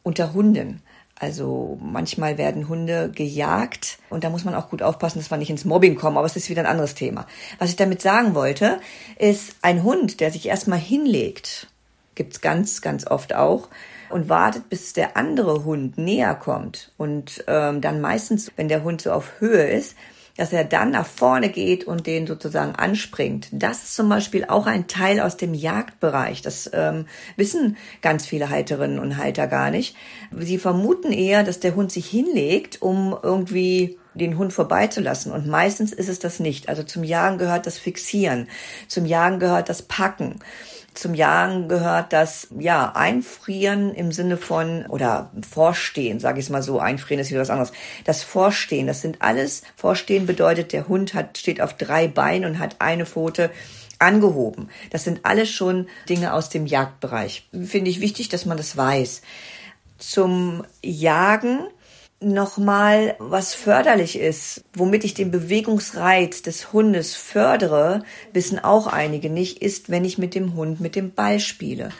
unter 0.02 0.32
Hunden. 0.32 0.82
Also 1.18 1.78
manchmal 1.82 2.38
werden 2.38 2.68
Hunde 2.68 3.10
gejagt 3.10 3.98
und 4.08 4.22
da 4.22 4.30
muss 4.30 4.44
man 4.44 4.54
auch 4.54 4.70
gut 4.70 4.82
aufpassen, 4.82 5.18
dass 5.18 5.30
wir 5.30 5.36
nicht 5.36 5.50
ins 5.50 5.64
Mobbing 5.64 5.96
kommen, 5.96 6.16
aber 6.16 6.26
es 6.26 6.36
ist 6.36 6.48
wieder 6.48 6.62
ein 6.62 6.70
anderes 6.70 6.94
Thema. 6.94 7.26
Was 7.58 7.70
ich 7.70 7.76
damit 7.76 8.00
sagen 8.00 8.34
wollte, 8.34 8.80
ist 9.18 9.56
ein 9.62 9.82
Hund, 9.82 10.20
der 10.20 10.30
sich 10.30 10.46
erstmal 10.46 10.78
hinlegt, 10.78 11.66
gibt's 12.14 12.40
ganz, 12.40 12.82
ganz 12.82 13.06
oft 13.06 13.34
auch, 13.34 13.68
und 14.10 14.28
wartet, 14.28 14.68
bis 14.70 14.92
der 14.92 15.16
andere 15.16 15.64
Hund 15.64 15.98
näher 15.98 16.34
kommt. 16.34 16.92
Und 16.96 17.44
ähm, 17.46 17.80
dann 17.80 18.00
meistens, 18.00 18.50
wenn 18.56 18.68
der 18.68 18.82
Hund 18.82 19.02
so 19.02 19.12
auf 19.12 19.40
Höhe 19.40 19.68
ist, 19.68 19.96
dass 20.38 20.52
er 20.52 20.64
dann 20.64 20.92
nach 20.92 21.06
vorne 21.06 21.50
geht 21.50 21.84
und 21.84 22.06
den 22.06 22.26
sozusagen 22.26 22.76
anspringt. 22.76 23.48
Das 23.50 23.82
ist 23.82 23.94
zum 23.96 24.08
Beispiel 24.08 24.44
auch 24.46 24.66
ein 24.66 24.86
Teil 24.86 25.20
aus 25.20 25.36
dem 25.36 25.52
Jagdbereich. 25.52 26.42
Das 26.42 26.70
ähm, 26.72 27.06
wissen 27.36 27.76
ganz 28.02 28.24
viele 28.24 28.48
Halterinnen 28.48 29.00
und 29.00 29.18
Halter 29.18 29.48
gar 29.48 29.70
nicht. 29.70 29.96
Sie 30.30 30.58
vermuten 30.58 31.12
eher, 31.12 31.42
dass 31.42 31.58
der 31.58 31.74
Hund 31.74 31.90
sich 31.90 32.06
hinlegt, 32.06 32.80
um 32.80 33.18
irgendwie 33.20 33.98
den 34.14 34.38
Hund 34.38 34.52
vorbeizulassen. 34.52 35.32
Und 35.32 35.48
meistens 35.48 35.92
ist 35.92 36.08
es 36.08 36.20
das 36.20 36.38
nicht. 36.38 36.68
Also 36.68 36.84
zum 36.84 37.02
Jagen 37.02 37.38
gehört 37.38 37.66
das 37.66 37.78
Fixieren, 37.78 38.48
zum 38.86 39.06
Jagen 39.06 39.40
gehört 39.40 39.68
das 39.68 39.82
Packen. 39.82 40.36
Zum 40.94 41.14
Jagen 41.14 41.68
gehört 41.68 42.12
das 42.12 42.48
ja 42.58 42.92
Einfrieren 42.94 43.94
im 43.94 44.10
Sinne 44.10 44.36
von 44.36 44.84
oder 44.86 45.30
Vorstehen, 45.48 46.18
sage 46.18 46.40
ich 46.40 46.50
mal 46.50 46.62
so. 46.62 46.80
Einfrieren 46.80 47.20
ist 47.20 47.30
wieder 47.30 47.40
was 47.40 47.50
anderes. 47.50 47.72
Das 48.04 48.22
Vorstehen, 48.22 48.86
das 48.86 49.00
sind 49.00 49.22
alles. 49.22 49.62
Vorstehen 49.76 50.26
bedeutet, 50.26 50.72
der 50.72 50.88
Hund 50.88 51.14
hat 51.14 51.38
steht 51.38 51.60
auf 51.60 51.74
drei 51.74 52.08
Beinen 52.08 52.50
und 52.50 52.58
hat 52.58 52.76
eine 52.80 53.06
Pfote 53.06 53.50
angehoben. 53.98 54.70
Das 54.90 55.04
sind 55.04 55.20
alles 55.24 55.50
schon 55.50 55.88
Dinge 56.08 56.32
aus 56.32 56.48
dem 56.48 56.66
Jagdbereich. 56.66 57.48
Finde 57.64 57.90
ich 57.90 58.00
wichtig, 58.00 58.28
dass 58.28 58.46
man 58.46 58.56
das 58.56 58.76
weiß. 58.76 59.22
Zum 59.98 60.64
Jagen 60.82 61.66
nochmal 62.20 63.14
was 63.18 63.54
förderlich 63.54 64.18
ist, 64.18 64.64
womit 64.74 65.04
ich 65.04 65.14
den 65.14 65.30
Bewegungsreiz 65.30 66.42
des 66.42 66.72
Hundes 66.72 67.14
fördere, 67.14 68.02
wissen 68.32 68.58
auch 68.58 68.88
einige 68.88 69.30
nicht, 69.30 69.62
ist, 69.62 69.88
wenn 69.88 70.04
ich 70.04 70.18
mit 70.18 70.34
dem 70.34 70.54
Hund 70.54 70.80
mit 70.80 70.96
dem 70.96 71.12
Ball 71.12 71.38
spiele. 71.38 71.90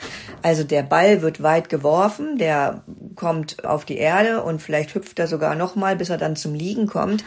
Also 0.43 0.65
der 0.65 0.83
Ball 0.83 1.23
wird 1.23 1.43
weit 1.43 1.69
geworfen, 1.69 2.37
der 2.39 2.83
kommt 3.15 3.65
auf 3.65 3.85
die 3.85 3.99
Erde 3.99 4.43
und 4.43 4.61
vielleicht 4.61 4.95
hüpft 4.95 5.19
er 5.19 5.29
sogar 5.29 5.55
nochmal, 5.55 5.95
bis 5.97 6.11
er 6.11 6.19
dann 6.19 6.37
zum 6.37 6.55
Liegen 6.55 6.87
kommt. 6.87 7.25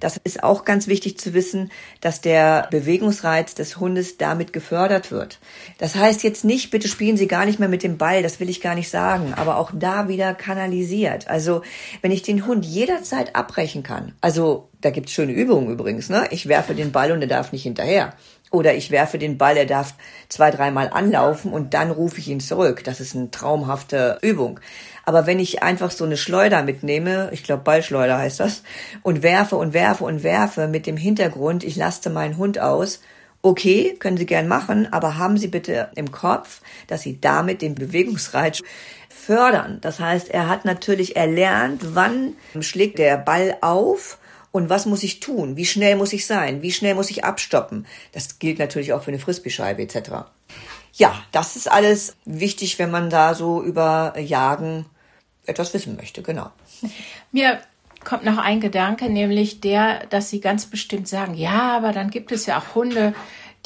Das 0.00 0.16
ist 0.16 0.42
auch 0.42 0.64
ganz 0.64 0.86
wichtig 0.86 1.18
zu 1.18 1.34
wissen, 1.34 1.70
dass 2.00 2.20
der 2.20 2.68
Bewegungsreiz 2.70 3.54
des 3.54 3.78
Hundes 3.78 4.18
damit 4.18 4.52
gefördert 4.52 5.10
wird. 5.10 5.38
Das 5.78 5.94
heißt 5.94 6.22
jetzt 6.22 6.44
nicht, 6.44 6.70
bitte 6.70 6.88
spielen 6.88 7.16
Sie 7.16 7.26
gar 7.26 7.46
nicht 7.46 7.58
mehr 7.58 7.68
mit 7.68 7.82
dem 7.82 7.98
Ball, 7.98 8.22
das 8.22 8.40
will 8.40 8.50
ich 8.50 8.60
gar 8.60 8.74
nicht 8.74 8.90
sagen, 8.90 9.34
aber 9.34 9.58
auch 9.58 9.70
da 9.74 10.08
wieder 10.08 10.34
kanalisiert. 10.34 11.28
Also 11.28 11.62
wenn 12.02 12.12
ich 12.12 12.22
den 12.22 12.46
Hund 12.46 12.64
jederzeit 12.64 13.34
abbrechen 13.36 13.82
kann, 13.82 14.12
also 14.20 14.68
da 14.80 14.90
gibt's 14.90 15.12
schöne 15.12 15.32
Übungen 15.32 15.70
übrigens, 15.70 16.08
ne? 16.08 16.26
Ich 16.30 16.48
werfe 16.48 16.74
den 16.74 16.92
Ball 16.92 17.10
und 17.12 17.22
er 17.22 17.28
darf 17.28 17.52
nicht 17.52 17.62
hinterher. 17.62 18.12
Oder 18.52 18.74
ich 18.74 18.90
werfe 18.90 19.18
den 19.18 19.38
Ball, 19.38 19.56
er 19.56 19.66
darf 19.66 19.94
zwei, 20.28 20.50
dreimal 20.50 20.88
anlaufen 20.90 21.52
und 21.52 21.74
dann 21.74 21.90
rufe 21.90 22.20
ich 22.20 22.28
ihn 22.28 22.40
zurück. 22.40 22.84
Das 22.84 23.00
ist 23.00 23.16
eine 23.16 23.30
traumhafte 23.30 24.18
Übung. 24.22 24.60
Aber 25.06 25.24
wenn 25.24 25.38
ich 25.38 25.62
einfach 25.62 25.92
so 25.92 26.04
eine 26.04 26.16
Schleuder 26.16 26.64
mitnehme, 26.64 27.30
ich 27.32 27.44
glaube 27.44 27.62
Ballschleuder 27.62 28.18
heißt 28.18 28.40
das, 28.40 28.64
und 29.02 29.22
werfe 29.22 29.56
und 29.56 29.72
werfe 29.72 30.04
und 30.04 30.24
werfe 30.24 30.66
mit 30.66 30.86
dem 30.86 30.96
Hintergrund, 30.96 31.62
ich 31.62 31.76
laste 31.76 32.10
meinen 32.10 32.36
Hund 32.36 32.58
aus, 32.58 33.00
okay, 33.40 33.94
können 34.00 34.16
Sie 34.16 34.26
gern 34.26 34.48
machen, 34.48 34.92
aber 34.92 35.16
haben 35.16 35.38
Sie 35.38 35.46
bitte 35.46 35.90
im 35.94 36.10
Kopf, 36.10 36.60
dass 36.88 37.02
Sie 37.02 37.20
damit 37.20 37.62
den 37.62 37.76
Bewegungsreiz 37.76 38.64
fördern. 39.08 39.78
Das 39.80 40.00
heißt, 40.00 40.28
er 40.28 40.48
hat 40.48 40.64
natürlich 40.64 41.14
erlernt, 41.14 41.94
wann 41.94 42.34
schlägt 42.60 42.98
der 42.98 43.16
Ball 43.16 43.56
auf 43.60 44.18
und 44.50 44.70
was 44.70 44.86
muss 44.86 45.04
ich 45.04 45.20
tun? 45.20 45.56
Wie 45.56 45.66
schnell 45.66 45.94
muss 45.94 46.12
ich 46.12 46.26
sein? 46.26 46.62
Wie 46.62 46.72
schnell 46.72 46.96
muss 46.96 47.10
ich 47.10 47.24
abstoppen? 47.24 47.86
Das 48.10 48.40
gilt 48.40 48.58
natürlich 48.58 48.92
auch 48.92 49.04
für 49.04 49.12
eine 49.12 49.20
Frisbeescheibe 49.20 49.82
etc. 49.82 50.26
Ja, 50.94 51.14
das 51.30 51.54
ist 51.54 51.70
alles 51.70 52.16
wichtig, 52.24 52.80
wenn 52.80 52.90
man 52.90 53.08
da 53.08 53.34
so 53.34 53.62
über 53.62 54.18
Jagen 54.18 54.86
etwas 55.46 55.74
wissen 55.74 55.96
möchte, 55.96 56.22
genau. 56.22 56.50
Mir 57.32 57.60
kommt 58.04 58.24
noch 58.24 58.38
ein 58.38 58.60
Gedanke, 58.60 59.08
nämlich 59.10 59.60
der, 59.60 60.06
dass 60.06 60.30
Sie 60.30 60.40
ganz 60.40 60.66
bestimmt 60.66 61.08
sagen, 61.08 61.34
ja, 61.34 61.76
aber 61.76 61.92
dann 61.92 62.10
gibt 62.10 62.30
es 62.32 62.46
ja 62.46 62.58
auch 62.58 62.74
Hunde, 62.74 63.14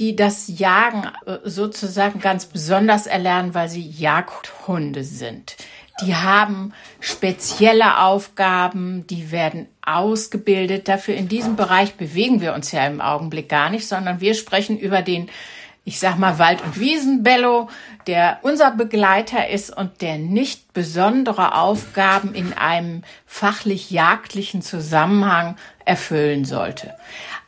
die 0.01 0.17
das 0.17 0.59
Jagen 0.59 1.09
äh, 1.27 1.39
sozusagen 1.45 2.21
ganz 2.21 2.47
besonders 2.47 3.07
erlernen, 3.07 3.55
weil 3.55 3.69
sie 3.69 3.87
Jagdhunde 3.87 5.05
sind. 5.05 5.57
Die 6.03 6.17
haben 6.17 6.73
spezielle 6.99 7.99
Aufgaben, 7.99 9.07
die 9.07 9.31
werden 9.31 9.69
ausgebildet. 9.85 10.89
Dafür 10.89 11.15
in 11.15 11.29
diesem 11.29 11.57
Bereich 11.57 11.97
bewegen 11.97 12.41
wir 12.41 12.55
uns 12.55 12.73
ja 12.73 12.87
im 12.87 13.03
Augenblick 13.03 13.51
gar 13.51 13.69
nicht, 13.69 13.87
sondern 13.87 14.23
wir 14.23 14.33
sprechen 14.33 14.79
über 14.79 15.03
den, 15.03 15.29
ich 15.85 15.99
sag 15.99 16.19
mal, 16.19 16.39
Wald- 16.39 16.65
und 16.65 16.81
Wiesenbello, 16.81 17.69
der 18.11 18.41
unser 18.43 18.73
Begleiter 18.73 19.51
ist 19.51 19.71
und 19.71 20.01
der 20.01 20.19
nicht 20.19 20.73
besondere 20.73 21.55
Aufgaben 21.55 22.35
in 22.35 22.53
einem 22.53 23.05
fachlich-jagdlichen 23.25 24.63
Zusammenhang 24.63 25.55
erfüllen 25.85 26.45
sollte. 26.45 26.95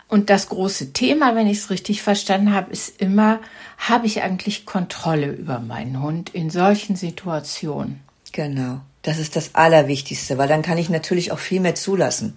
Und 0.07 0.31
das 0.31 0.48
große 0.48 0.92
Thema, 0.92 1.35
wenn 1.35 1.48
ich 1.48 1.59
es 1.59 1.70
richtig 1.70 2.03
verstanden 2.03 2.55
habe, 2.55 2.70
ist 2.70 3.01
immer, 3.01 3.40
habe 3.77 4.07
ich 4.07 4.22
eigentlich 4.22 4.64
Kontrolle 4.64 5.33
über 5.33 5.59
meinen 5.59 6.01
Hund 6.01 6.31
in 6.31 6.48
solchen 6.48 6.94
Situationen? 6.94 8.01
Genau. 8.31 8.83
Das 9.03 9.18
ist 9.18 9.35
das 9.35 9.57
Allerwichtigste, 9.57 10.38
weil 10.38 10.46
dann 10.46 10.62
kann 10.62 10.79
ich 10.79 10.88
natürlich 10.88 11.33
auch 11.33 11.40
viel 11.40 11.59
mehr 11.59 11.75
zulassen. 11.75 12.37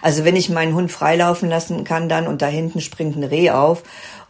Also 0.00 0.24
wenn 0.24 0.36
ich 0.36 0.48
meinen 0.48 0.74
Hund 0.74 0.92
freilaufen 0.92 1.48
lassen 1.48 1.82
kann 1.82 2.08
dann 2.08 2.28
und 2.28 2.40
da 2.40 2.46
hinten 2.46 2.80
springt 2.80 3.16
ein 3.16 3.24
Reh 3.24 3.50
auf 3.50 3.82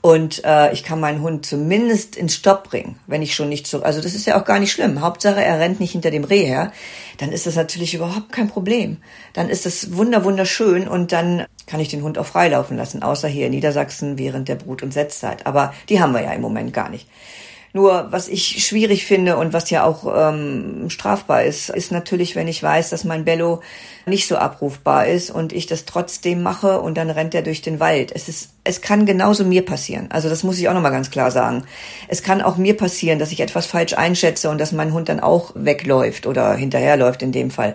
und 0.04 0.44
äh, 0.44 0.70
ich 0.74 0.84
kann 0.84 1.00
meinen 1.00 1.22
Hund 1.22 1.46
zumindest 1.46 2.14
ins 2.14 2.34
Stopp 2.34 2.68
bringen, 2.68 2.98
wenn 3.06 3.22
ich 3.22 3.34
schon 3.34 3.48
nicht 3.48 3.66
so. 3.66 3.82
Also 3.82 4.02
das 4.02 4.14
ist 4.14 4.26
ja 4.26 4.38
auch 4.38 4.44
gar 4.44 4.58
nicht 4.58 4.70
schlimm. 4.70 5.00
Hauptsache 5.00 5.42
er 5.42 5.58
rennt 5.58 5.80
nicht 5.80 5.92
hinter 5.92 6.10
dem 6.10 6.24
Reh 6.24 6.44
her. 6.44 6.72
Dann 7.16 7.32
ist 7.32 7.46
das 7.46 7.56
natürlich 7.56 7.94
überhaupt 7.94 8.30
kein 8.30 8.48
Problem. 8.48 8.98
Dann 9.32 9.48
ist 9.48 9.64
das 9.64 9.96
wunder 9.96 10.22
wunderschön 10.22 10.88
und 10.88 11.12
dann 11.12 11.46
kann 11.66 11.80
ich 11.80 11.88
den 11.88 12.02
Hund 12.02 12.18
auch 12.18 12.26
freilaufen 12.26 12.76
lassen, 12.76 13.02
außer 13.02 13.28
hier 13.28 13.46
in 13.46 13.52
Niedersachsen 13.52 14.18
während 14.18 14.46
der 14.48 14.56
Brut- 14.56 14.82
und 14.82 14.92
Setzzeit. 14.92 15.46
Aber 15.46 15.72
die 15.88 16.02
haben 16.02 16.12
wir 16.12 16.22
ja 16.22 16.34
im 16.34 16.42
Moment 16.42 16.74
gar 16.74 16.90
nicht. 16.90 17.08
Nur 17.76 18.06
was 18.12 18.28
ich 18.28 18.64
schwierig 18.64 19.04
finde 19.04 19.36
und 19.36 19.52
was 19.52 19.68
ja 19.68 19.82
auch 19.82 20.04
ähm, 20.16 20.88
strafbar 20.90 21.42
ist, 21.42 21.70
ist 21.70 21.90
natürlich, 21.90 22.36
wenn 22.36 22.46
ich 22.46 22.62
weiß, 22.62 22.90
dass 22.90 23.02
mein 23.02 23.24
Bello 23.24 23.62
nicht 24.06 24.28
so 24.28 24.36
abrufbar 24.36 25.08
ist 25.08 25.32
und 25.32 25.52
ich 25.52 25.66
das 25.66 25.84
trotzdem 25.84 26.40
mache 26.40 26.80
und 26.80 26.96
dann 26.96 27.10
rennt 27.10 27.34
er 27.34 27.42
durch 27.42 27.62
den 27.62 27.80
Wald. 27.80 28.12
Es 28.14 28.28
ist, 28.28 28.50
es 28.62 28.80
kann 28.80 29.06
genauso 29.06 29.44
mir 29.44 29.64
passieren. 29.64 30.06
Also 30.12 30.28
das 30.28 30.44
muss 30.44 30.56
ich 30.60 30.68
auch 30.68 30.72
nochmal 30.72 30.92
ganz 30.92 31.10
klar 31.10 31.32
sagen. 31.32 31.64
Es 32.06 32.22
kann 32.22 32.42
auch 32.42 32.58
mir 32.58 32.76
passieren, 32.76 33.18
dass 33.18 33.32
ich 33.32 33.40
etwas 33.40 33.66
falsch 33.66 33.94
einschätze 33.94 34.50
und 34.50 34.58
dass 34.58 34.70
mein 34.70 34.92
Hund 34.92 35.08
dann 35.08 35.18
auch 35.18 35.50
wegläuft 35.56 36.28
oder 36.28 36.54
hinterherläuft 36.54 37.22
in 37.22 37.32
dem 37.32 37.50
Fall. 37.50 37.74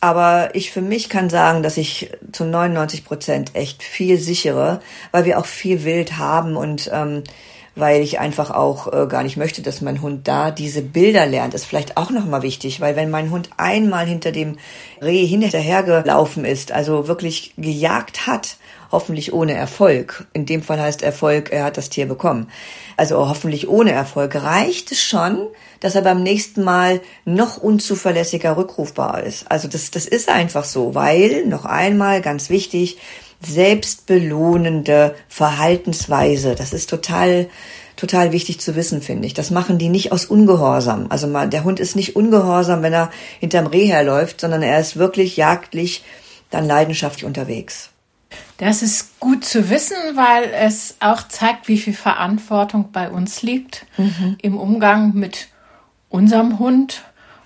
Aber 0.00 0.54
ich 0.54 0.70
für 0.70 0.80
mich 0.80 1.10
kann 1.10 1.28
sagen, 1.28 1.62
dass 1.62 1.76
ich 1.76 2.10
zu 2.32 2.46
99 2.46 3.04
Prozent 3.04 3.50
echt 3.54 3.82
viel 3.82 4.16
sichere, 4.16 4.80
weil 5.12 5.26
wir 5.26 5.38
auch 5.38 5.46
viel 5.46 5.84
Wild 5.84 6.16
haben 6.16 6.56
und 6.56 6.90
ähm, 6.94 7.24
weil 7.76 8.02
ich 8.02 8.20
einfach 8.20 8.50
auch 8.50 8.92
äh, 8.92 9.06
gar 9.06 9.22
nicht 9.22 9.36
möchte, 9.36 9.62
dass 9.62 9.80
mein 9.80 10.00
Hund 10.00 10.28
da 10.28 10.50
diese 10.50 10.82
Bilder 10.82 11.26
lernt. 11.26 11.54
Ist 11.54 11.64
vielleicht 11.64 11.96
auch 11.96 12.10
nochmal 12.10 12.42
wichtig, 12.42 12.80
weil 12.80 12.96
wenn 12.96 13.10
mein 13.10 13.30
Hund 13.30 13.50
einmal 13.56 14.06
hinter 14.06 14.32
dem 14.32 14.58
Reh 15.02 15.26
hinterhergelaufen 15.26 16.44
ist, 16.44 16.72
also 16.72 17.08
wirklich 17.08 17.54
gejagt 17.56 18.26
hat, 18.26 18.56
hoffentlich 18.92 19.32
ohne 19.32 19.54
Erfolg. 19.54 20.26
In 20.32 20.46
dem 20.46 20.62
Fall 20.62 20.80
heißt 20.80 21.02
Erfolg, 21.02 21.50
er 21.50 21.64
hat 21.64 21.76
das 21.76 21.90
Tier 21.90 22.06
bekommen. 22.06 22.48
Also 22.96 23.28
hoffentlich 23.28 23.68
ohne 23.68 23.90
Erfolg 23.90 24.36
reicht 24.36 24.92
es 24.92 25.02
schon, 25.02 25.48
dass 25.80 25.96
er 25.96 26.02
beim 26.02 26.22
nächsten 26.22 26.62
Mal 26.62 27.00
noch 27.24 27.56
unzuverlässiger 27.56 28.56
rückrufbar 28.56 29.24
ist. 29.24 29.50
Also 29.50 29.66
das, 29.66 29.90
das 29.90 30.06
ist 30.06 30.28
einfach 30.28 30.64
so, 30.64 30.94
weil, 30.94 31.44
noch 31.46 31.64
einmal 31.64 32.22
ganz 32.22 32.50
wichtig, 32.50 32.98
selbstbelohnende 33.46 35.14
Verhaltensweise. 35.28 36.54
Das 36.54 36.72
ist 36.72 36.90
total 36.90 37.48
total 37.96 38.32
wichtig 38.32 38.60
zu 38.60 38.74
wissen, 38.74 39.02
finde 39.02 39.26
ich. 39.26 39.34
Das 39.34 39.50
machen 39.50 39.78
die 39.78 39.88
nicht 39.88 40.12
aus 40.12 40.24
Ungehorsam. 40.26 41.06
Also 41.10 41.26
mal, 41.26 41.48
der 41.48 41.64
Hund 41.64 41.80
ist 41.80 41.96
nicht 41.96 42.16
ungehorsam, 42.16 42.82
wenn 42.82 42.92
er 42.92 43.10
hinterm 43.40 43.66
Reh 43.66 43.86
herläuft, 43.86 44.40
sondern 44.40 44.62
er 44.62 44.80
ist 44.80 44.96
wirklich 44.96 45.36
jagdlich 45.36 46.04
dann 46.50 46.66
leidenschaftlich 46.66 47.24
unterwegs. 47.24 47.90
Das 48.58 48.82
ist 48.82 49.18
gut 49.20 49.44
zu 49.44 49.70
wissen, 49.70 49.96
weil 50.14 50.50
es 50.52 50.96
auch 51.00 51.26
zeigt, 51.28 51.68
wie 51.68 51.78
viel 51.78 51.94
Verantwortung 51.94 52.90
bei 52.92 53.10
uns 53.10 53.42
liegt 53.42 53.86
mhm. 53.96 54.36
im 54.42 54.56
Umgang 54.58 55.14
mit 55.14 55.48
unserem 56.08 56.58
Hund. 56.58 57.02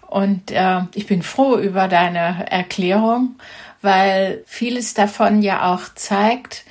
Und 0.06 0.50
äh, 0.50 0.80
ich 0.94 1.06
bin 1.06 1.22
froh 1.22 1.56
über 1.56 1.88
deine 1.88 2.50
Erklärung 2.50 3.36
weil 3.82 4.42
vieles 4.46 4.94
davon 4.94 5.42
ja 5.42 5.72
auch 5.72 5.94
zeigt, 5.94 6.64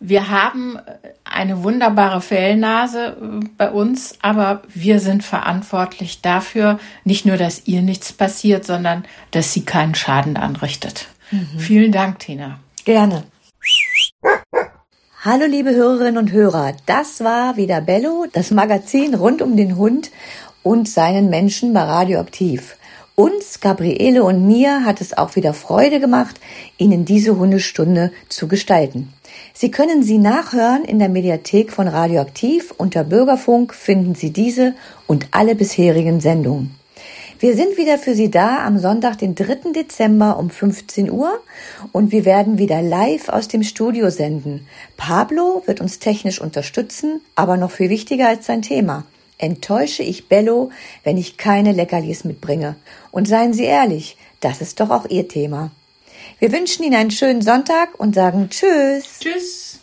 wir 0.00 0.28
haben 0.28 0.78
eine 1.24 1.62
wunderbare 1.62 2.20
Fellnase 2.20 3.16
äh, 3.20 3.46
bei 3.56 3.70
uns, 3.70 4.18
aber 4.20 4.62
wir 4.68 5.00
sind 5.00 5.24
verantwortlich 5.24 6.20
dafür, 6.20 6.78
nicht 7.04 7.24
nur, 7.24 7.36
dass 7.36 7.66
ihr 7.66 7.80
nichts 7.80 8.12
passiert, 8.12 8.66
sondern 8.66 9.04
dass 9.30 9.52
sie 9.52 9.64
keinen 9.64 9.94
Schaden 9.94 10.36
anrichtet. 10.36 11.08
Mhm. 11.30 11.58
Vielen 11.58 11.92
Dank, 11.92 12.18
Tina. 12.18 12.58
Gerne. 12.84 13.24
Hallo 15.22 15.46
liebe 15.46 15.70
Hörerinnen 15.74 16.18
und 16.18 16.32
Hörer, 16.32 16.74
das 16.84 17.24
war 17.24 17.56
wieder 17.56 17.80
Bello, 17.80 18.26
das 18.30 18.50
Magazin 18.50 19.14
rund 19.14 19.40
um 19.40 19.56
den 19.56 19.76
Hund 19.78 20.10
und 20.62 20.86
seinen 20.86 21.30
Menschen 21.30 21.72
bei 21.72 21.80
Radioaktiv. 21.80 22.76
Uns, 23.16 23.60
Gabriele 23.60 24.24
und 24.24 24.44
mir 24.44 24.84
hat 24.84 25.00
es 25.00 25.16
auch 25.16 25.36
wieder 25.36 25.54
Freude 25.54 26.00
gemacht, 26.00 26.40
Ihnen 26.78 27.04
diese 27.04 27.38
Hundestunde 27.38 28.10
zu 28.28 28.48
gestalten. 28.48 29.12
Sie 29.52 29.70
können 29.70 30.02
sie 30.02 30.18
nachhören 30.18 30.84
in 30.84 30.98
der 30.98 31.08
Mediathek 31.08 31.70
von 31.70 31.86
Radioaktiv. 31.86 32.74
Unter 32.76 33.04
Bürgerfunk 33.04 33.72
finden 33.72 34.16
Sie 34.16 34.32
diese 34.32 34.74
und 35.06 35.28
alle 35.30 35.54
bisherigen 35.54 36.20
Sendungen. 36.20 36.74
Wir 37.38 37.54
sind 37.54 37.76
wieder 37.76 37.98
für 37.98 38.16
Sie 38.16 38.32
da 38.32 38.66
am 38.66 38.78
Sonntag, 38.78 39.18
den 39.18 39.36
3. 39.36 39.72
Dezember 39.72 40.36
um 40.36 40.50
15 40.50 41.08
Uhr 41.08 41.38
und 41.92 42.10
wir 42.10 42.24
werden 42.24 42.58
wieder 42.58 42.82
live 42.82 43.28
aus 43.28 43.46
dem 43.46 43.62
Studio 43.62 44.10
senden. 44.10 44.66
Pablo 44.96 45.62
wird 45.66 45.80
uns 45.80 46.00
technisch 46.00 46.40
unterstützen, 46.40 47.20
aber 47.36 47.56
noch 47.56 47.70
viel 47.70 47.90
wichtiger 47.90 48.26
als 48.26 48.46
sein 48.46 48.62
Thema. 48.62 49.04
Enttäusche 49.38 50.02
ich 50.02 50.28
Bello, 50.28 50.70
wenn 51.02 51.16
ich 51.16 51.36
keine 51.36 51.72
Leckerlis 51.72 52.24
mitbringe? 52.24 52.76
Und 53.10 53.26
seien 53.26 53.52
Sie 53.52 53.64
ehrlich, 53.64 54.16
das 54.40 54.60
ist 54.60 54.80
doch 54.80 54.90
auch 54.90 55.06
Ihr 55.06 55.28
Thema. 55.28 55.70
Wir 56.38 56.52
wünschen 56.52 56.84
Ihnen 56.84 56.94
einen 56.94 57.10
schönen 57.10 57.42
Sonntag 57.42 57.98
und 57.98 58.14
sagen 58.14 58.48
Tschüss. 58.50 59.20
Tschüss. 59.20 59.80